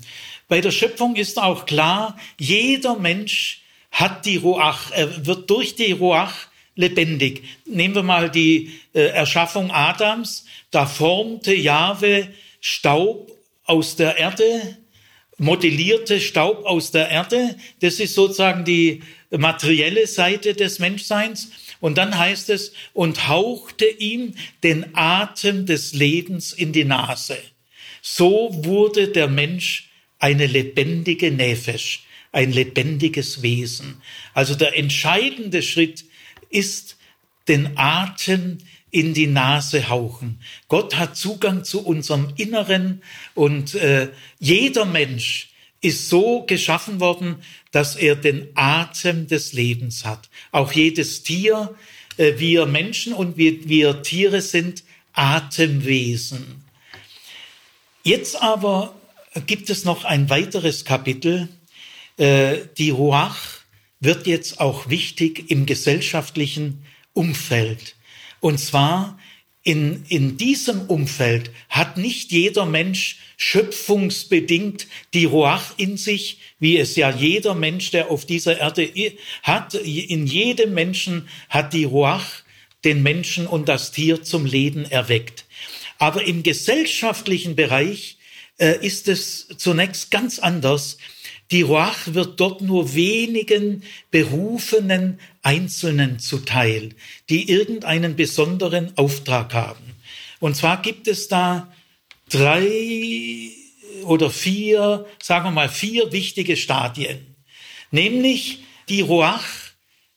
[0.49, 3.61] Bei der Schöpfung ist auch klar, jeder Mensch
[3.91, 6.35] hat die Ruach, er wird durch die Ruach
[6.75, 7.43] lebendig.
[7.65, 10.43] Nehmen wir mal die äh, Erschaffung Adams.
[10.69, 12.27] Da formte Jahwe
[12.59, 13.31] Staub
[13.63, 14.77] aus der Erde,
[15.37, 17.55] modellierte Staub aus der Erde.
[17.79, 21.51] Das ist sozusagen die materielle Seite des Menschseins.
[21.79, 27.37] Und dann heißt es, und hauchte ihm den Atem des Lebens in die Nase.
[28.01, 34.01] So wurde der Mensch eine lebendige Nefesh, ein lebendiges Wesen.
[34.33, 36.05] Also der entscheidende Schritt
[36.49, 36.97] ist
[37.47, 38.57] den Atem
[38.91, 40.39] in die Nase hauchen.
[40.67, 43.01] Gott hat Zugang zu unserem Inneren
[43.35, 44.09] und äh,
[44.39, 45.49] jeder Mensch
[45.81, 47.37] ist so geschaffen worden,
[47.71, 50.29] dass er den Atem des Lebens hat.
[50.51, 51.75] Auch jedes Tier,
[52.17, 56.63] äh, wir Menschen und wir, wir Tiere sind Atemwesen.
[58.03, 58.95] Jetzt aber
[59.45, 61.49] gibt es noch ein weiteres Kapitel.
[62.17, 63.59] Äh, die Ruach
[63.99, 67.95] wird jetzt auch wichtig im gesellschaftlichen Umfeld.
[68.39, 69.18] Und zwar
[69.69, 76.95] in, in diesem Umfeld hat nicht jeder Mensch schöpfungsbedingt die Ruach in sich, wie es
[76.95, 78.91] ja jeder Mensch, der auf dieser Erde
[79.43, 79.75] hat.
[79.75, 82.25] In jedem Menschen hat die Ruach
[82.83, 85.45] den Menschen und das Tier zum Leben erweckt.
[85.99, 88.17] Aber im gesellschaftlichen Bereich
[88.57, 90.97] äh, ist es zunächst ganz anders.
[91.51, 96.89] Die Ruach wird dort nur wenigen berufenen Einzelnen zuteil,
[97.29, 99.95] die irgendeinen besonderen Auftrag haben.
[100.39, 101.73] Und zwar gibt es da
[102.29, 103.49] drei
[104.03, 107.35] oder vier, sagen wir mal vier wichtige Stadien.
[107.91, 109.45] Nämlich die Ruach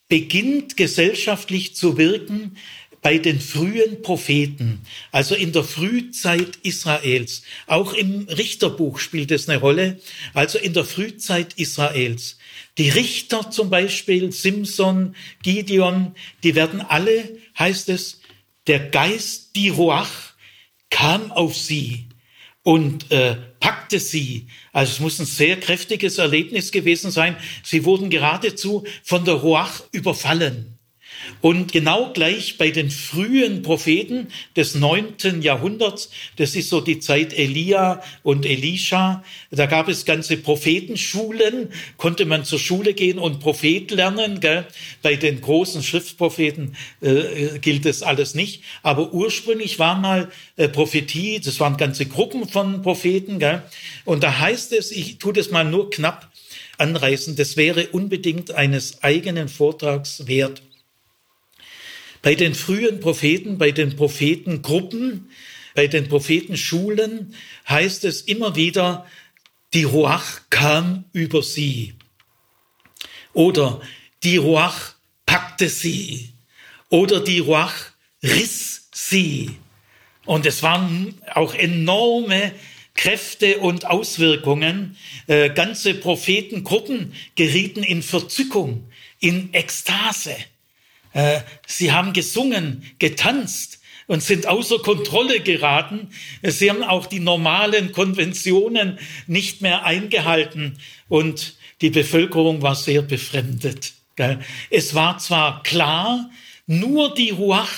[0.09, 2.59] beginnt gesellschaftlich zu wirken,
[3.03, 4.81] bei den frühen Propheten,
[5.11, 7.43] also in der Frühzeit Israels.
[7.67, 10.01] Auch im Richterbuch spielt es eine Rolle,
[10.35, 12.39] also in der Frühzeit Israels.
[12.79, 18.21] Die Richter zum Beispiel, Simson, Gideon, die werden alle, heißt es,
[18.69, 20.33] der Geist, die Ruach,
[20.89, 22.07] kam auf sie
[22.63, 24.47] und äh, packte sie.
[24.73, 27.37] Also es muss ein sehr kräftiges Erlebnis gewesen sein.
[27.65, 30.72] Sie wurden geradezu von der Ruach überfallen.
[31.41, 37.33] Und genau gleich bei den frühen Propheten des neunten Jahrhunderts, das ist so die Zeit
[37.33, 43.91] Elia und Elisha, da gab es ganze Prophetenschulen, konnte man zur Schule gehen und Prophet
[43.91, 44.41] lernen.
[44.41, 44.67] Gell?
[45.03, 48.63] Bei den großen Schriftpropheten äh, gilt das alles nicht.
[48.83, 53.39] Aber ursprünglich war mal äh, Prophetie, das waren ganze Gruppen von Propheten.
[53.39, 53.63] Gell?
[54.05, 56.31] Und da heißt es, ich tue das mal nur knapp
[56.79, 60.63] anreißen, das wäre unbedingt eines eigenen Vortrags wert.
[62.23, 65.29] Bei den frühen Propheten, bei den Prophetengruppen,
[65.75, 67.35] bei den Prophetenschulen
[67.69, 69.07] heißt es immer wieder,
[69.75, 71.95] die Ruach kam über sie.
[73.33, 73.81] Oder
[74.23, 74.95] die Ruach
[75.27, 76.31] packte sie.
[76.91, 77.75] Oder die Ruach
[78.23, 79.51] riss sie.
[80.25, 82.53] Und es waren auch enorme
[82.95, 84.97] Kräfte und Auswirkungen.
[85.27, 88.87] Äh, ganze Prophetengruppen gerieten in Verzückung,
[89.19, 90.37] in Ekstase.
[91.13, 96.09] Äh, sie haben gesungen, getanzt und sind außer Kontrolle geraten.
[96.43, 103.95] Sie haben auch die normalen Konventionen nicht mehr eingehalten und die Bevölkerung war sehr befremdet.
[104.71, 106.31] Es war zwar klar,
[106.67, 107.71] nur die Ruach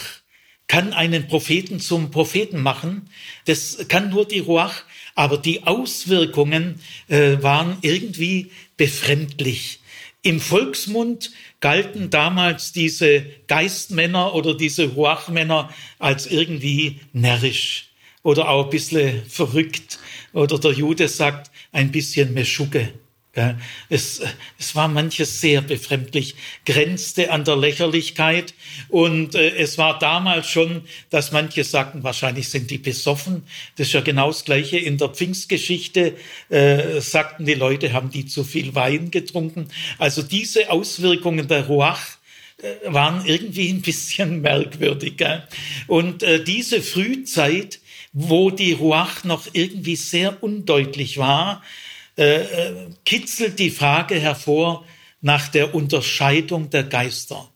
[0.66, 3.08] kann einen Propheten zum Propheten machen.
[3.44, 4.82] Das kann nur die Ruach,
[5.14, 9.80] aber die Auswirkungen äh, waren irgendwie befremdlich.
[10.24, 15.68] Im Volksmund galten damals diese Geistmänner oder diese Ruachmänner
[15.98, 17.90] als irgendwie närrisch
[18.22, 19.98] oder auch ein bisschen verrückt.
[20.32, 22.94] Oder der Jude sagt ein bisschen Meschugge.
[23.88, 24.22] Es,
[24.58, 28.54] es war manches sehr befremdlich, grenzte an der Lächerlichkeit.
[28.88, 33.42] Und äh, es war damals schon, dass manche sagten, wahrscheinlich sind die besoffen.
[33.76, 36.14] Das ist ja genau das Gleiche in der Pfingstgeschichte.
[36.48, 39.68] Äh, sagten die Leute, haben die zu viel Wein getrunken.
[39.98, 42.02] Also diese Auswirkungen der Ruach
[42.58, 45.16] äh, waren irgendwie ein bisschen merkwürdig.
[45.16, 45.42] Gell?
[45.88, 47.80] Und äh, diese Frühzeit,
[48.12, 51.62] wo die Ruach noch irgendwie sehr undeutlich war,
[52.16, 52.72] äh, äh,
[53.04, 54.84] kitzelt die Frage hervor
[55.20, 57.48] nach der Unterscheidung der Geister.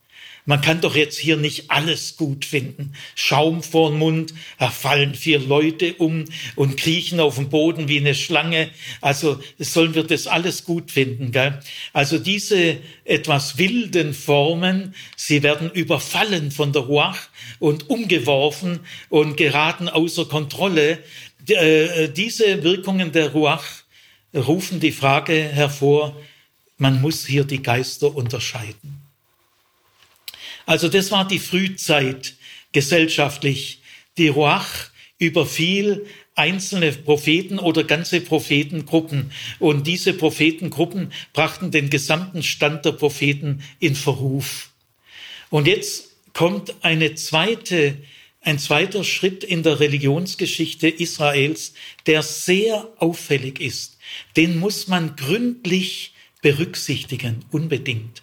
[0.48, 2.94] Man kann doch jetzt hier nicht alles gut finden.
[3.14, 6.24] Schaum vor den Mund, da fallen vier Leute um
[6.56, 8.70] und kriechen auf dem Boden wie eine Schlange.
[9.02, 11.32] Also sollen wir das alles gut finden.
[11.32, 11.60] Gell?
[11.92, 17.28] Also diese etwas wilden Formen, sie werden überfallen von der Ruach
[17.58, 18.80] und umgeworfen
[19.10, 21.00] und geraten außer Kontrolle.
[21.46, 23.66] Äh, diese Wirkungen der Ruach
[24.34, 26.16] rufen die Frage hervor,
[26.76, 29.02] man muss hier die Geister unterscheiden.
[30.66, 32.34] Also das war die Frühzeit
[32.72, 33.80] gesellschaftlich.
[34.16, 39.32] Die Ruach überfiel einzelne Propheten oder ganze Prophetengruppen.
[39.58, 44.70] Und diese Prophetengruppen brachten den gesamten Stand der Propheten in Verruf.
[45.50, 47.96] Und jetzt kommt eine zweite,
[48.42, 51.74] ein zweiter Schritt in der Religionsgeschichte Israels,
[52.06, 53.97] der sehr auffällig ist.
[54.36, 58.22] Den muss man gründlich berücksichtigen, unbedingt.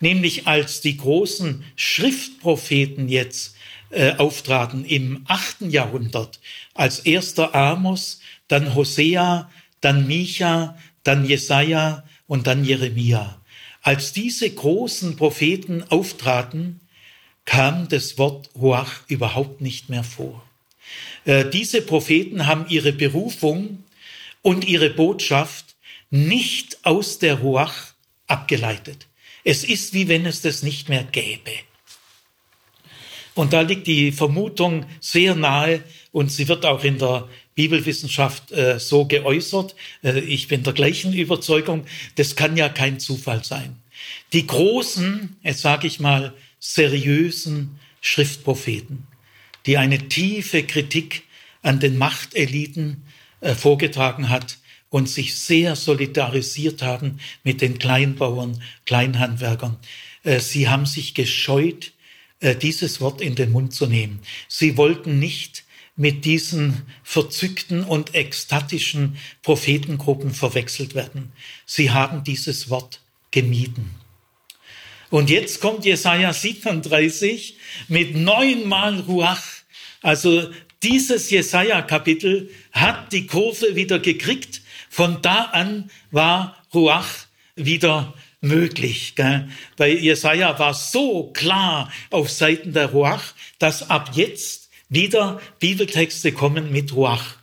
[0.00, 3.56] Nämlich als die großen Schriftpropheten jetzt
[3.90, 6.40] äh, auftraten im achten Jahrhundert,
[6.74, 9.50] als erster Amos, dann Hosea,
[9.80, 13.40] dann Micha, dann Jesaja und dann Jeremia.
[13.82, 16.80] Als diese großen Propheten auftraten,
[17.44, 20.42] kam das Wort Ruach überhaupt nicht mehr vor.
[21.24, 23.84] Äh, diese Propheten haben ihre Berufung
[24.42, 25.76] und ihre Botschaft
[26.10, 27.94] nicht aus der Ruach
[28.26, 29.06] abgeleitet.
[29.44, 31.52] Es ist wie wenn es das nicht mehr gäbe.
[33.34, 38.78] Und da liegt die Vermutung sehr nahe und sie wird auch in der Bibelwissenschaft äh,
[38.78, 39.74] so geäußert.
[40.02, 41.86] Äh, ich bin der gleichen Überzeugung,
[42.16, 43.76] das kann ja kein Zufall sein.
[44.32, 49.06] Die großen, jetzt sage ich mal, seriösen Schriftpropheten,
[49.66, 51.22] die eine tiefe Kritik
[51.62, 53.02] an den Machteliten
[53.54, 54.58] vorgetragen hat
[54.92, 59.78] und sich sehr solidarisiert haben mit den Kleinbauern, Kleinhandwerkern.
[60.22, 61.92] Äh, sie haben sich gescheut,
[62.40, 64.20] äh, dieses Wort in den Mund zu nehmen.
[64.48, 65.64] Sie wollten nicht
[65.96, 71.32] mit diesen verzückten und ekstatischen Prophetengruppen verwechselt werden.
[71.66, 73.90] Sie haben dieses Wort gemieden.
[75.10, 77.56] Und jetzt kommt Jesaja 37
[77.88, 79.42] mit neunmal Ruach.
[80.00, 80.50] Also
[80.82, 84.62] dieses Jesaja-Kapitel hat die Kurve wieder gekriegt.
[84.90, 87.08] Von da an war Ruach
[87.54, 89.14] wieder möglich.
[89.76, 96.72] Bei Jesaja war so klar auf Seiten der Ruach, dass ab jetzt wieder Bibeltexte kommen
[96.72, 97.36] mit Ruach.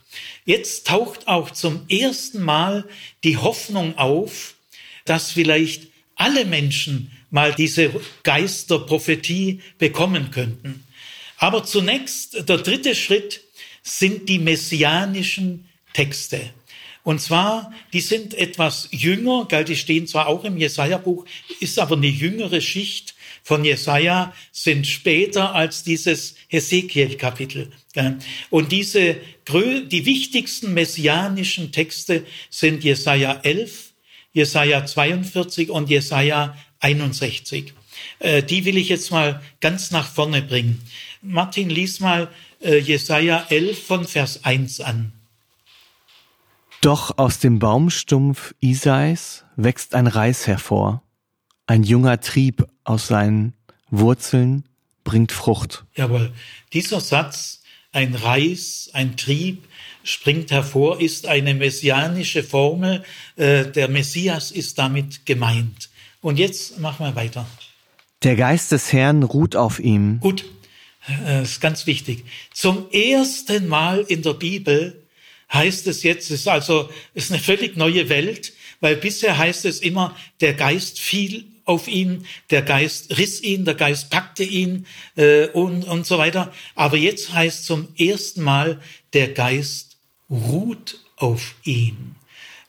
[0.46, 2.86] Jetzt taucht auch zum ersten Mal
[3.24, 4.56] die Hoffnung auf,
[5.06, 7.92] dass vielleicht alle Menschen mal diese
[8.24, 10.84] Geisterprophetie bekommen könnten.
[11.40, 13.42] Aber zunächst, der dritte Schritt
[13.82, 16.42] sind die messianischen Texte.
[17.04, 21.26] Und zwar, die sind etwas jünger, gell, die stehen zwar auch im Jesaja-Buch,
[21.62, 27.72] ist aber eine jüngere Schicht von Jesaja, sind später als dieses Hesekiel-Kapitel.
[28.50, 29.16] Und diese,
[29.48, 33.94] die wichtigsten messianischen Texte sind Jesaja 11,
[34.34, 37.74] Jesaja 42 und Jesaja 61.
[38.20, 40.82] Äh, die will ich jetzt mal ganz nach vorne bringen.
[41.22, 42.30] Martin, lies mal
[42.62, 45.12] äh, Jesaja 11 von Vers 1 an.
[46.82, 51.04] Doch aus dem Baumstumpf Isais wächst ein Reis hervor.
[51.68, 53.54] Ein junger Trieb aus seinen
[53.90, 54.64] Wurzeln
[55.04, 55.86] bringt Frucht.
[55.96, 56.32] Jawohl,
[56.72, 59.68] dieser Satz, ein Reis, ein Trieb,
[60.04, 63.04] springt hervor, ist eine messianische Formel.
[63.36, 65.90] Äh, der Messias ist damit gemeint.
[66.22, 67.46] Und jetzt machen wir weiter.
[68.24, 70.20] Der Geist des Herrn ruht auf ihm.
[70.20, 70.46] Gut,
[71.08, 72.26] das ist ganz wichtig.
[72.54, 75.04] Zum ersten Mal in der Bibel
[75.52, 80.16] heißt es jetzt, ist also ist eine völlig neue Welt, weil bisher heißt es immer,
[80.42, 84.86] der Geist fiel auf ihn, der Geist riss ihn, der Geist packte ihn
[85.16, 86.54] äh, und, und so weiter.
[86.76, 88.82] Aber jetzt heißt zum ersten Mal,
[89.14, 89.98] der Geist
[90.30, 92.16] ruht auf ihm.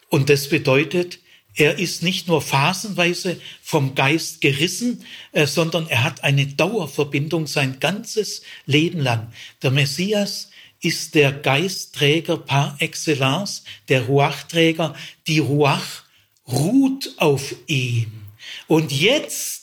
[0.08, 1.19] Und das bedeutet,
[1.54, 7.80] Er ist nicht nur phasenweise vom Geist gerissen, äh, sondern er hat eine Dauerverbindung sein
[7.80, 9.32] ganzes Leben lang.
[9.62, 10.50] Der Messias
[10.80, 14.94] ist der Geistträger par excellence, der Ruachträger.
[15.26, 16.04] Die Ruach
[16.46, 18.10] ruht auf ihm.
[18.66, 19.59] Und jetzt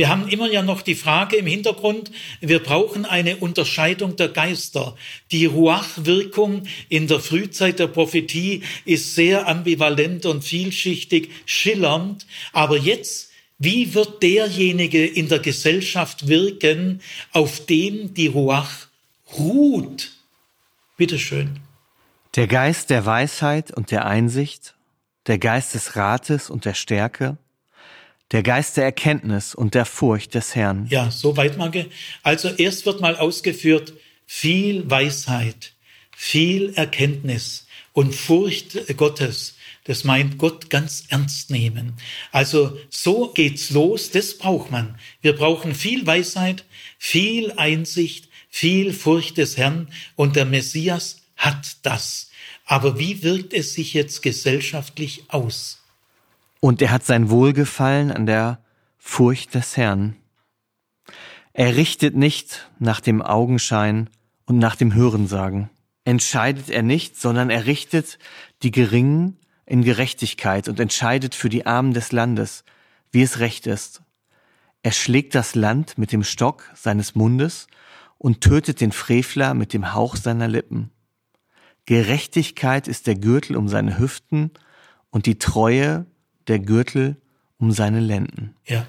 [0.00, 2.10] wir haben immer ja noch die Frage im Hintergrund,
[2.40, 4.96] wir brauchen eine Unterscheidung der Geister.
[5.30, 12.26] Die Ruach-Wirkung in der Frühzeit der Prophetie ist sehr ambivalent und vielschichtig, schillernd.
[12.54, 17.02] Aber jetzt, wie wird derjenige in der Gesellschaft wirken,
[17.32, 18.86] auf dem die Ruach
[19.38, 20.12] ruht?
[20.96, 21.60] Bitteschön.
[22.36, 24.76] Der Geist der Weisheit und der Einsicht,
[25.26, 27.36] der Geist des Rates und der Stärke,
[28.32, 30.86] der Geist der Erkenntnis und der Furcht des Herrn.
[30.90, 31.86] Ja, so weit, Marke.
[32.22, 33.92] Also erst wird mal ausgeführt,
[34.26, 35.72] viel Weisheit,
[36.16, 39.56] viel Erkenntnis und Furcht Gottes.
[39.84, 41.94] Das meint Gott ganz ernst nehmen.
[42.30, 44.96] Also so geht's los, das braucht man.
[45.22, 46.64] Wir brauchen viel Weisheit,
[46.98, 52.30] viel Einsicht, viel Furcht des Herrn und der Messias hat das.
[52.66, 55.79] Aber wie wirkt es sich jetzt gesellschaftlich aus?
[56.60, 58.62] Und er hat sein Wohlgefallen an der
[58.98, 60.16] Furcht des Herrn.
[61.52, 64.10] Er richtet nicht nach dem Augenschein
[64.44, 65.70] und nach dem Hörensagen.
[66.04, 68.18] Entscheidet er nicht, sondern er richtet
[68.62, 72.64] die Geringen in Gerechtigkeit und entscheidet für die Armen des Landes,
[73.10, 74.02] wie es recht ist.
[74.82, 77.66] Er schlägt das Land mit dem Stock seines Mundes
[78.18, 80.90] und tötet den Frevler mit dem Hauch seiner Lippen.
[81.86, 84.50] Gerechtigkeit ist der Gürtel um seine Hüften
[85.10, 86.06] und die Treue
[86.50, 87.16] der Gürtel
[87.58, 88.54] um seine Lenden.
[88.66, 88.86] Ja,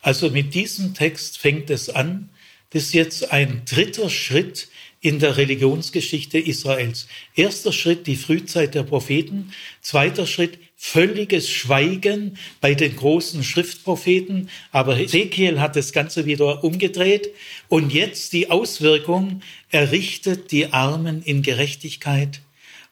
[0.00, 2.30] also mit diesem Text fängt es an.
[2.70, 4.68] Das ist jetzt ein dritter Schritt
[5.00, 7.06] in der Religionsgeschichte Israels.
[7.34, 9.52] Erster Schritt die Frühzeit der Propheten,
[9.82, 17.30] zweiter Schritt völliges Schweigen bei den großen Schriftpropheten, aber Ezekiel hat das Ganze wieder umgedreht
[17.68, 22.40] und jetzt die Auswirkung, er richtet die Armen in Gerechtigkeit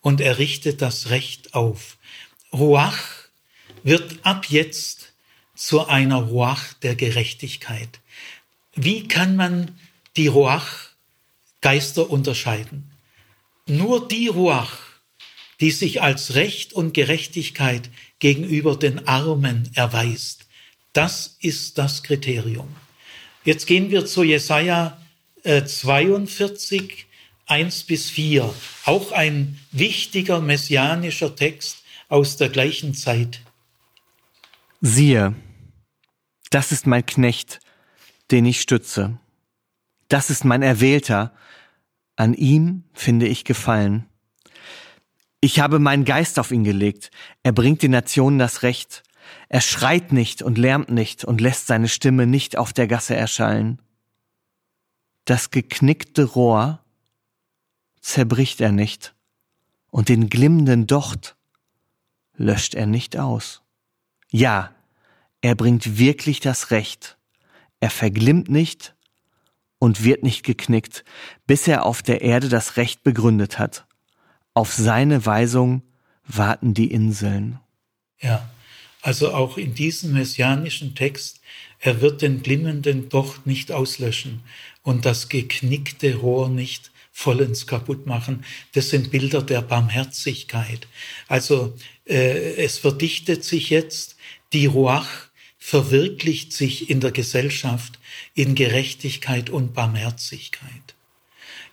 [0.03, 1.97] und er richtet das Recht auf.
[2.53, 3.22] Ruach
[3.83, 5.13] wird ab jetzt
[5.55, 8.01] zu einer Ruach der Gerechtigkeit.
[8.75, 9.79] Wie kann man
[10.17, 10.89] die Ruach
[11.61, 12.91] Geister unterscheiden?
[13.67, 14.79] Nur die Ruach,
[15.61, 20.47] die sich als Recht und Gerechtigkeit gegenüber den Armen erweist,
[20.93, 22.69] das ist das Kriterium.
[23.45, 24.99] Jetzt gehen wir zu Jesaja
[25.45, 28.55] 42, äh, 1 bis 4,
[28.85, 33.41] auch ein wichtiger messianischer Text aus der gleichen Zeit.
[34.85, 35.37] Siehe,
[36.51, 37.61] das ist mein Knecht,
[38.33, 39.21] den ich stütze.
[40.09, 41.33] Das ist mein Erwählter,
[42.17, 44.09] an ihm finde ich Gefallen.
[45.41, 47.13] Ich habe meinen Geist auf ihn gelegt,
[47.45, 49.05] er bringt den Nationen das Recht.
[49.49, 53.81] Er schreit nicht und lärmt nicht und lässt seine Stimme nicht auf der Gasse erschallen.
[55.27, 56.85] Das geknickte Rohr
[58.01, 59.15] zerbricht er nicht,
[59.93, 61.37] und den glimmenden Docht
[62.35, 63.62] löscht er nicht aus.
[64.33, 64.75] Ja,
[65.43, 67.19] er bringt wirklich das Recht.
[67.81, 68.95] Er verglimmt nicht
[69.79, 71.05] und wird nicht geknickt,
[71.47, 73.85] bis er auf der Erde das Recht begründet hat.
[74.55, 75.83] Auf seine Weisung
[76.27, 77.59] warten die Inseln.
[78.21, 78.49] Ja,
[79.03, 81.41] also auch in diesem messianischen Text,
[81.81, 84.41] er wird den glimmenden Docht nicht auslöschen
[84.83, 88.45] und das geknickte Rohr nicht vollends kaputt machen.
[88.73, 90.87] Das sind Bilder der Barmherzigkeit.
[91.29, 91.75] Also
[92.07, 94.17] äh, es verdichtet sich jetzt
[94.53, 95.09] die Ruach
[95.59, 97.99] verwirklicht sich in der Gesellschaft
[98.35, 100.95] in Gerechtigkeit und Barmherzigkeit.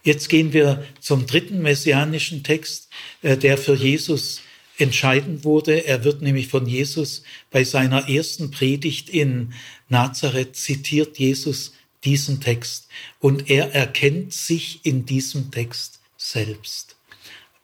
[0.03, 2.89] Jetzt gehen wir zum dritten messianischen Text,
[3.22, 4.41] äh, der für Jesus
[4.77, 5.85] entscheidend wurde.
[5.85, 9.53] Er wird nämlich von Jesus bei seiner ersten Predigt in
[9.89, 11.73] Nazareth zitiert Jesus
[12.06, 12.88] diesen Text
[13.19, 16.95] und er erkennt sich in diesem Text selbst.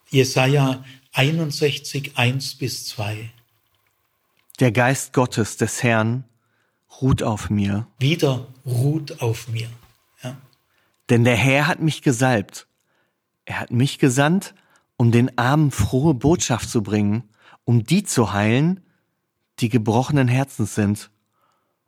[0.10, 0.84] Jesaja
[1.14, 3.30] 61, 1 bis 2.
[4.62, 6.24] Der Geist Gottes des Herrn
[7.02, 7.88] ruht auf mir.
[8.00, 9.68] Wieder ruht auf mir.
[10.24, 10.38] Ja.
[11.10, 12.68] Denn der Herr hat mich gesalbt.
[13.44, 14.56] Er hat mich gesandt,
[14.96, 17.24] um den Armen frohe Botschaft zu bringen,
[17.66, 18.80] um die zu heilen,
[19.60, 21.12] die gebrochenen Herzens sind,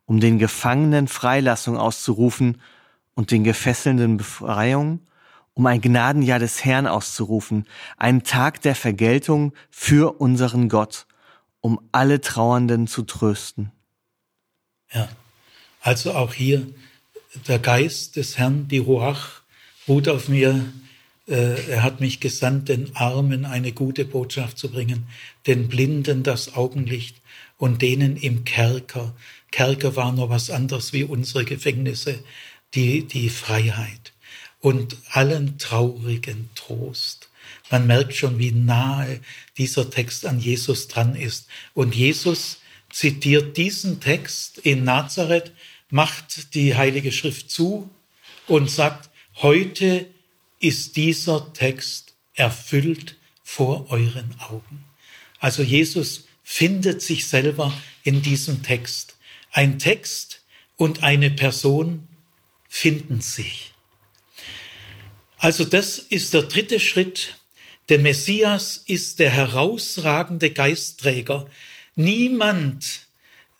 [0.04, 2.60] um den Gefangenen Freilassung auszurufen
[3.14, 5.00] und den Gefesselnden Befreiung,
[5.54, 7.66] um ein Gnadenjahr des Herrn auszurufen,
[7.96, 11.07] einen Tag der Vergeltung für unseren Gott
[11.60, 13.72] um alle Trauernden zu trösten.
[14.92, 15.08] Ja,
[15.80, 16.66] also auch hier
[17.46, 19.42] der Geist des Herrn, die Ruach,
[19.86, 20.64] ruht auf mir.
[21.26, 25.06] Äh, er hat mich gesandt, den Armen eine gute Botschaft zu bringen,
[25.46, 27.20] den Blinden das Augenlicht
[27.58, 29.14] und denen im Kerker.
[29.50, 32.18] Kerker war noch was anderes wie unsere Gefängnisse,
[32.74, 34.12] die, die Freiheit
[34.60, 37.17] und allen traurigen Trost.
[37.70, 39.20] Man merkt schon, wie nahe
[39.56, 41.48] dieser Text an Jesus dran ist.
[41.74, 42.58] Und Jesus
[42.90, 45.52] zitiert diesen Text in Nazareth,
[45.90, 47.90] macht die Heilige Schrift zu
[48.46, 50.06] und sagt, heute
[50.60, 54.84] ist dieser Text erfüllt vor euren Augen.
[55.38, 57.72] Also Jesus findet sich selber
[58.02, 59.16] in diesem Text.
[59.52, 60.42] Ein Text
[60.76, 62.08] und eine Person
[62.68, 63.72] finden sich.
[65.38, 67.37] Also das ist der dritte Schritt.
[67.88, 71.46] Der Messias ist der herausragende Geistträger.
[71.96, 73.06] Niemand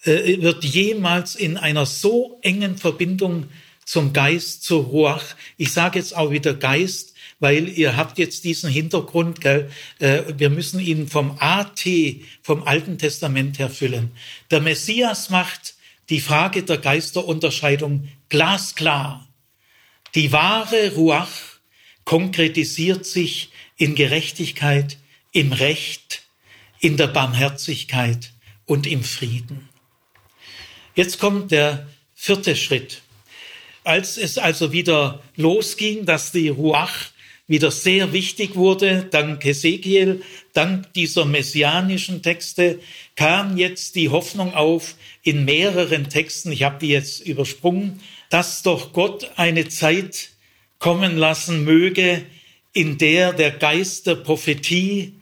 [0.02, 3.46] äh, wird jemals in einer so engen Verbindung
[3.86, 5.24] zum Geist, zur Ruach.
[5.56, 9.70] Ich sage jetzt auch wieder Geist, weil ihr habt jetzt diesen Hintergrund, gell?
[9.98, 11.86] Äh, wir müssen ihn vom AT,
[12.42, 14.10] vom Alten Testament her füllen.
[14.50, 15.74] Der Messias macht
[16.10, 19.26] die Frage der Geisterunterscheidung glasklar.
[20.14, 21.30] Die wahre Ruach
[22.04, 24.98] konkretisiert sich in Gerechtigkeit,
[25.32, 26.22] im Recht,
[26.80, 28.32] in der Barmherzigkeit
[28.66, 29.68] und im Frieden.
[30.94, 33.02] Jetzt kommt der vierte Schritt.
[33.84, 37.06] Als es also wieder losging, dass die Ruach
[37.46, 40.22] wieder sehr wichtig wurde, dank Ezekiel,
[40.52, 42.80] dank dieser messianischen Texte,
[43.16, 48.92] kam jetzt die Hoffnung auf in mehreren Texten, ich habe die jetzt übersprungen, dass doch
[48.92, 50.30] Gott eine Zeit
[50.78, 52.26] kommen lassen möge,
[52.78, 55.14] in der der Geist der Prophetie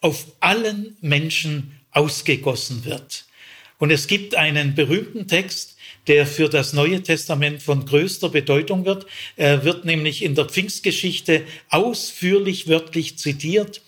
[0.00, 3.26] auf allen Menschen ausgegossen wird.
[3.78, 5.76] Und es gibt einen berühmten Text,
[6.08, 9.06] der für das Neue Testament von größter Bedeutung wird.
[9.36, 13.80] Er wird nämlich in der Pfingstgeschichte ausführlich wörtlich zitiert.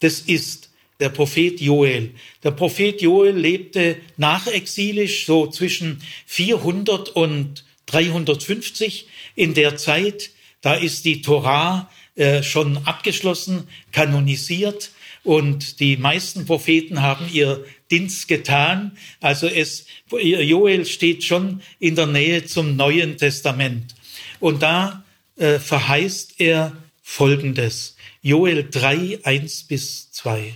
[0.00, 0.68] Das ist
[1.00, 2.10] der Prophet Joel.
[2.42, 10.32] Der Prophet Joel lebte nachexilisch so zwischen 400 und 350 in der Zeit.
[10.60, 14.90] Da ist die Torah äh, schon abgeschlossen, kanonisiert
[15.24, 18.96] und die meisten Propheten haben ihr Dienst getan.
[19.20, 23.94] Also es, Joel steht schon in der Nähe zum Neuen Testament.
[24.38, 25.02] Und da
[25.36, 27.96] äh, verheißt er Folgendes.
[28.20, 30.54] Joel 3, 1 bis 2.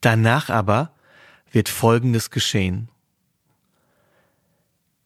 [0.00, 0.92] Danach aber
[1.50, 2.88] wird Folgendes geschehen.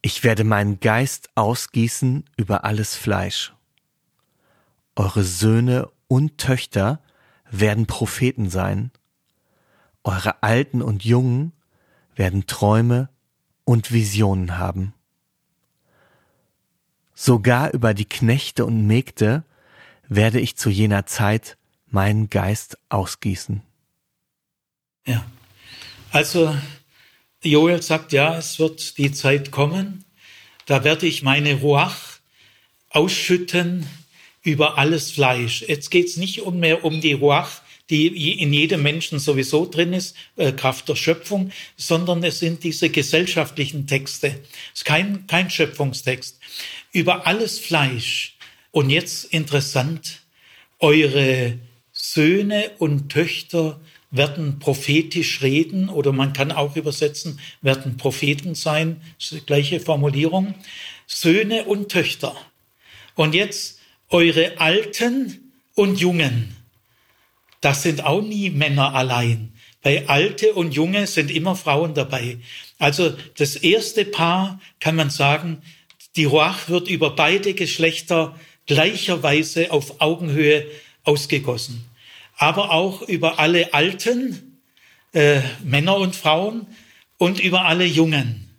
[0.01, 3.53] Ich werde meinen Geist ausgießen über alles Fleisch.
[4.99, 7.01] Eure Söhne und Töchter
[7.49, 8.91] werden Propheten sein.
[10.03, 11.53] Eure Alten und Jungen
[12.17, 13.07] werden Träume
[13.63, 14.93] und Visionen haben.
[17.13, 19.45] Sogar über die Knechte und Mägde
[20.09, 21.57] werde ich zu jener Zeit
[21.87, 23.61] meinen Geist ausgießen.
[25.07, 25.25] Ja,
[26.11, 26.53] also
[27.41, 30.03] Joel sagt, ja, es wird die Zeit kommen,
[30.65, 32.19] da werde ich meine Ruach
[32.89, 33.87] ausschütten
[34.49, 35.63] über alles Fleisch.
[35.67, 40.15] Jetzt geht's nicht um mehr um die Ruach, die in jedem Menschen sowieso drin ist,
[40.37, 44.39] äh, Kraft der Schöpfung, sondern es sind diese gesellschaftlichen Texte.
[44.73, 46.39] Es ist kein, kein Schöpfungstext.
[46.91, 48.35] Über alles Fleisch.
[48.71, 50.21] Und jetzt interessant,
[50.79, 51.57] eure
[51.91, 53.79] Söhne und Töchter
[54.11, 59.79] werden prophetisch reden oder man kann auch übersetzen, werden Propheten sein, das ist die gleiche
[59.79, 60.55] Formulierung.
[61.05, 62.35] Söhne und Töchter.
[63.15, 63.78] Und jetzt
[64.09, 66.55] eure Alten und Jungen.
[67.61, 69.53] Das sind auch nie Männer allein.
[69.81, 72.37] Bei Alte und Junge sind immer Frauen dabei.
[72.79, 75.61] Also das erste Paar kann man sagen,
[76.15, 80.65] die Ruach wird über beide Geschlechter gleicherweise auf Augenhöhe
[81.03, 81.85] ausgegossen.
[82.37, 84.59] Aber auch über alle Alten,
[85.13, 86.67] äh, Männer und Frauen
[87.17, 88.49] und über alle Jungen.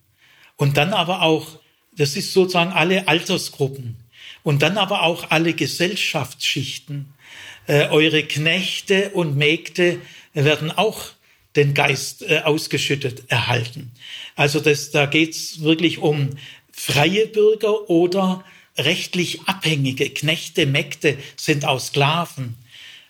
[0.57, 1.59] Und dann aber auch,
[1.97, 3.97] das ist sozusagen alle Altersgruppen.
[4.43, 7.13] Und dann aber auch alle Gesellschaftsschichten
[7.67, 10.01] äh, eure Knechte und Mägde
[10.33, 11.11] werden auch
[11.57, 13.93] den Geist äh, ausgeschüttet erhalten.
[14.37, 16.31] Also das, da geht's wirklich um
[16.73, 18.45] freie Bürger oder
[18.79, 20.11] rechtlich Abhängige.
[20.11, 22.57] Knechte, Mägde sind auch Sklaven.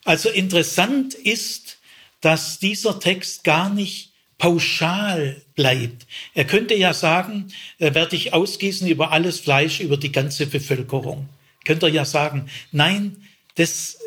[0.05, 1.79] Also interessant ist,
[2.21, 6.07] dass dieser Text gar nicht pauschal bleibt.
[6.33, 11.29] Er könnte ja sagen, äh, werde ich ausgießen über alles Fleisch, über die ganze Bevölkerung.
[11.67, 13.99] Könnte er ja sagen, nein, das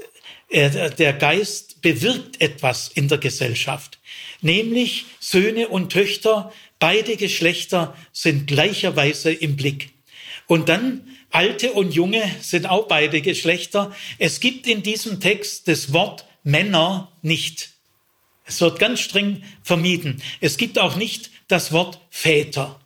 [0.52, 3.98] der Geist bewirkt etwas in der Gesellschaft,
[4.42, 9.90] nämlich Söhne und Töchter, beide Geschlechter sind gleicherweise im Blick.
[10.46, 11.02] Und dann
[11.32, 13.96] Alte und Junge sind auch beide Geschlechter.
[14.20, 17.74] Es gibt in diesem Text das Wort Männer nicht.
[18.46, 20.22] Es wird ganz streng vermieden.
[20.42, 22.80] Es gibt auch nicht das Wort Väter.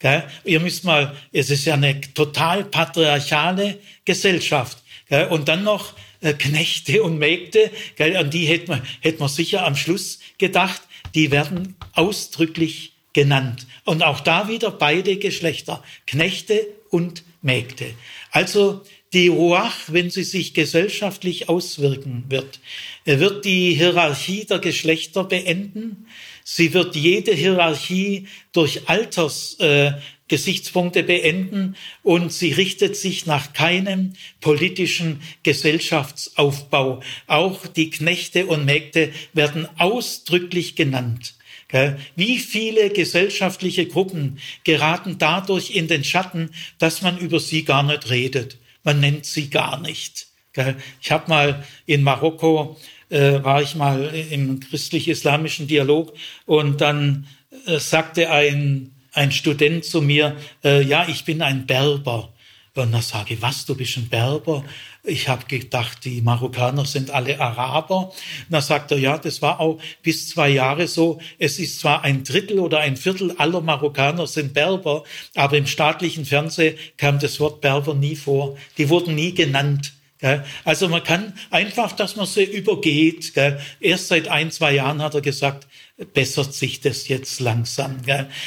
[0.00, 0.24] Gell?
[0.44, 4.78] Ihr müsst mal, es ist ja eine total patriarchale Gesellschaft.
[5.08, 5.28] Gell?
[5.28, 8.16] Und dann noch äh, Knechte und Mägde, gell?
[8.16, 10.82] an die hätte man, hätte man sicher am Schluss gedacht,
[11.14, 13.66] die werden ausdrücklich genannt.
[13.84, 17.94] Und auch da wieder beide Geschlechter, Knechte und Mägde.
[18.32, 18.82] Also
[19.12, 22.60] die Ruach, wenn sie sich gesellschaftlich auswirken wird,
[23.04, 26.06] wird die Hierarchie der Geschlechter beenden.
[26.50, 35.20] Sie wird jede Hierarchie durch Altersgesichtspunkte äh, beenden und sie richtet sich nach keinem politischen
[35.42, 37.02] Gesellschaftsaufbau.
[37.26, 41.34] Auch die Knechte und Mägde werden ausdrücklich genannt.
[42.16, 46.48] Wie viele gesellschaftliche Gruppen geraten dadurch in den Schatten,
[46.78, 48.56] dass man über sie gar nicht redet.
[48.84, 50.28] Man nennt sie gar nicht.
[51.02, 52.78] Ich habe mal in Marokko,
[53.10, 56.12] äh, war ich mal im christlich-islamischen Dialog
[56.46, 57.26] und dann
[57.66, 62.32] äh, sagte ein, ein Student zu mir, äh, ja, ich bin ein Berber.
[62.74, 64.64] Und dann sage ich, was, du bist ein Berber?
[65.02, 68.10] Ich habe gedacht, die Marokkaner sind alle Araber.
[68.10, 68.14] Und
[68.50, 71.18] dann sagt er, ja, das war auch bis zwei Jahre so.
[71.40, 75.02] Es ist zwar ein Drittel oder ein Viertel aller Marokkaner sind Berber,
[75.34, 78.56] aber im staatlichen Fernsehen kam das Wort Berber nie vor.
[78.76, 79.92] Die wurden nie genannt.
[80.64, 83.32] Also man kann einfach, dass man sie übergeht.
[83.80, 85.68] Erst seit ein, zwei Jahren hat er gesagt,
[86.12, 87.98] bessert sich das jetzt langsam.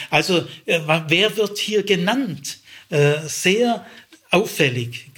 [0.09, 2.59] Also äh, wer wird hier genannt?
[2.89, 3.85] Äh, sehr
[4.31, 5.11] auffällig.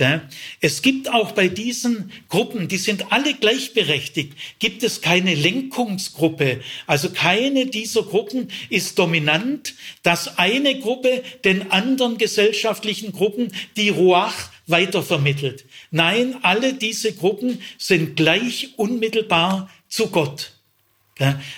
[0.60, 6.62] Es gibt auch bei diesen Gruppen, die sind alle gleichberechtigt, gibt es keine Lenkungsgruppe.
[6.88, 14.50] Also keine dieser Gruppen ist dominant, dass eine Gruppe den anderen gesellschaftlichen Gruppen die Ruach
[14.68, 15.66] weitervermittelt.
[15.92, 20.54] Nein, alle diese Gruppen sind gleich unmittelbar zu Gott.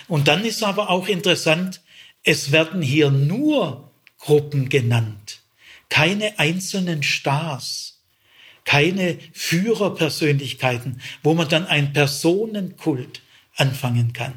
[0.08, 1.80] Und dann ist aber auch interessant,
[2.22, 5.40] es werden hier nur Gruppen genannt
[5.88, 8.00] keine einzelnen Stars,
[8.64, 13.22] keine Führerpersönlichkeiten, wo man dann ein Personenkult
[13.56, 14.34] anfangen kann.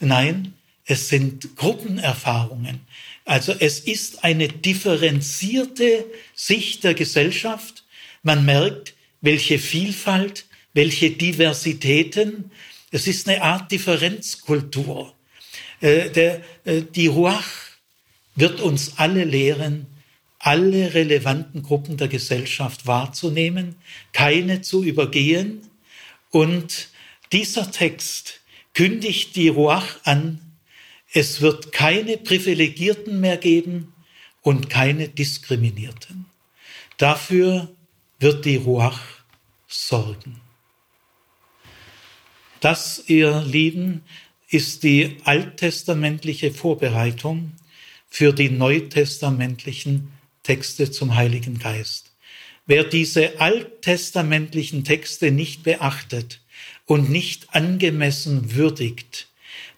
[0.00, 2.80] Nein, es sind Gruppenerfahrungen.
[3.24, 7.84] Also es ist eine differenzierte Sicht der Gesellschaft.
[8.26, 12.50] Man merkt, welche Vielfalt, welche Diversitäten.
[12.90, 15.14] Es ist eine Art Differenzkultur.
[15.80, 17.46] Äh, der, äh, die Ruach
[18.34, 19.86] wird uns alle lehren,
[20.40, 23.76] alle relevanten Gruppen der Gesellschaft wahrzunehmen,
[24.12, 25.60] keine zu übergehen.
[26.30, 26.88] Und
[27.30, 28.40] dieser Text
[28.74, 30.40] kündigt die Ruach an,
[31.12, 33.94] es wird keine Privilegierten mehr geben
[34.42, 36.26] und keine Diskriminierten.
[36.96, 37.75] Dafür
[38.18, 39.00] wird die Ruach
[39.66, 40.40] sorgen.
[42.60, 44.02] Das, ihr Lieben,
[44.48, 47.52] ist die alttestamentliche Vorbereitung
[48.08, 50.12] für die neutestamentlichen
[50.42, 52.12] Texte zum Heiligen Geist.
[52.66, 56.40] Wer diese alttestamentlichen Texte nicht beachtet
[56.86, 59.28] und nicht angemessen würdigt,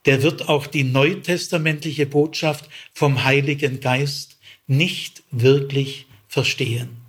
[0.05, 7.07] der wird auch die neutestamentliche Botschaft vom Heiligen Geist nicht wirklich verstehen.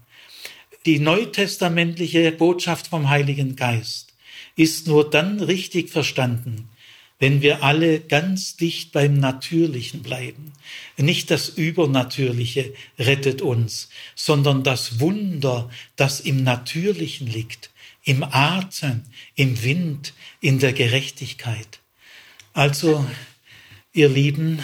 [0.85, 4.13] Die neutestamentliche Botschaft vom Heiligen Geist
[4.55, 6.69] ist nur dann richtig verstanden,
[7.19, 10.53] wenn wir alle ganz dicht beim Natürlichen bleiben.
[10.95, 17.71] Nicht das Übernatürliche rettet uns, sondern das Wunder, das im Natürlichen liegt,
[18.05, 19.03] im Atem,
[19.35, 21.79] im Wind, in der Gerechtigkeit.
[22.53, 23.05] Also,
[23.91, 24.59] ihr Lieben,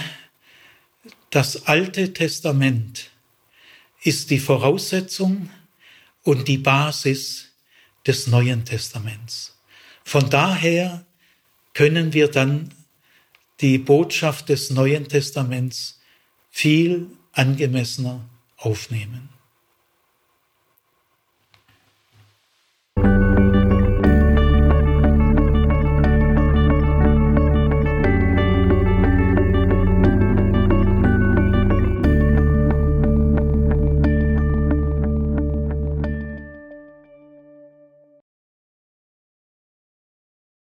[1.29, 3.09] das Alte Testament
[4.01, 5.49] ist die Voraussetzung
[6.25, 7.51] und die Basis
[8.05, 9.55] des Neuen Testaments.
[10.03, 11.05] Von daher
[11.73, 12.73] können wir dann
[13.61, 16.01] die Botschaft des Neuen Testaments
[16.49, 18.27] viel angemessener
[18.57, 19.29] aufnehmen.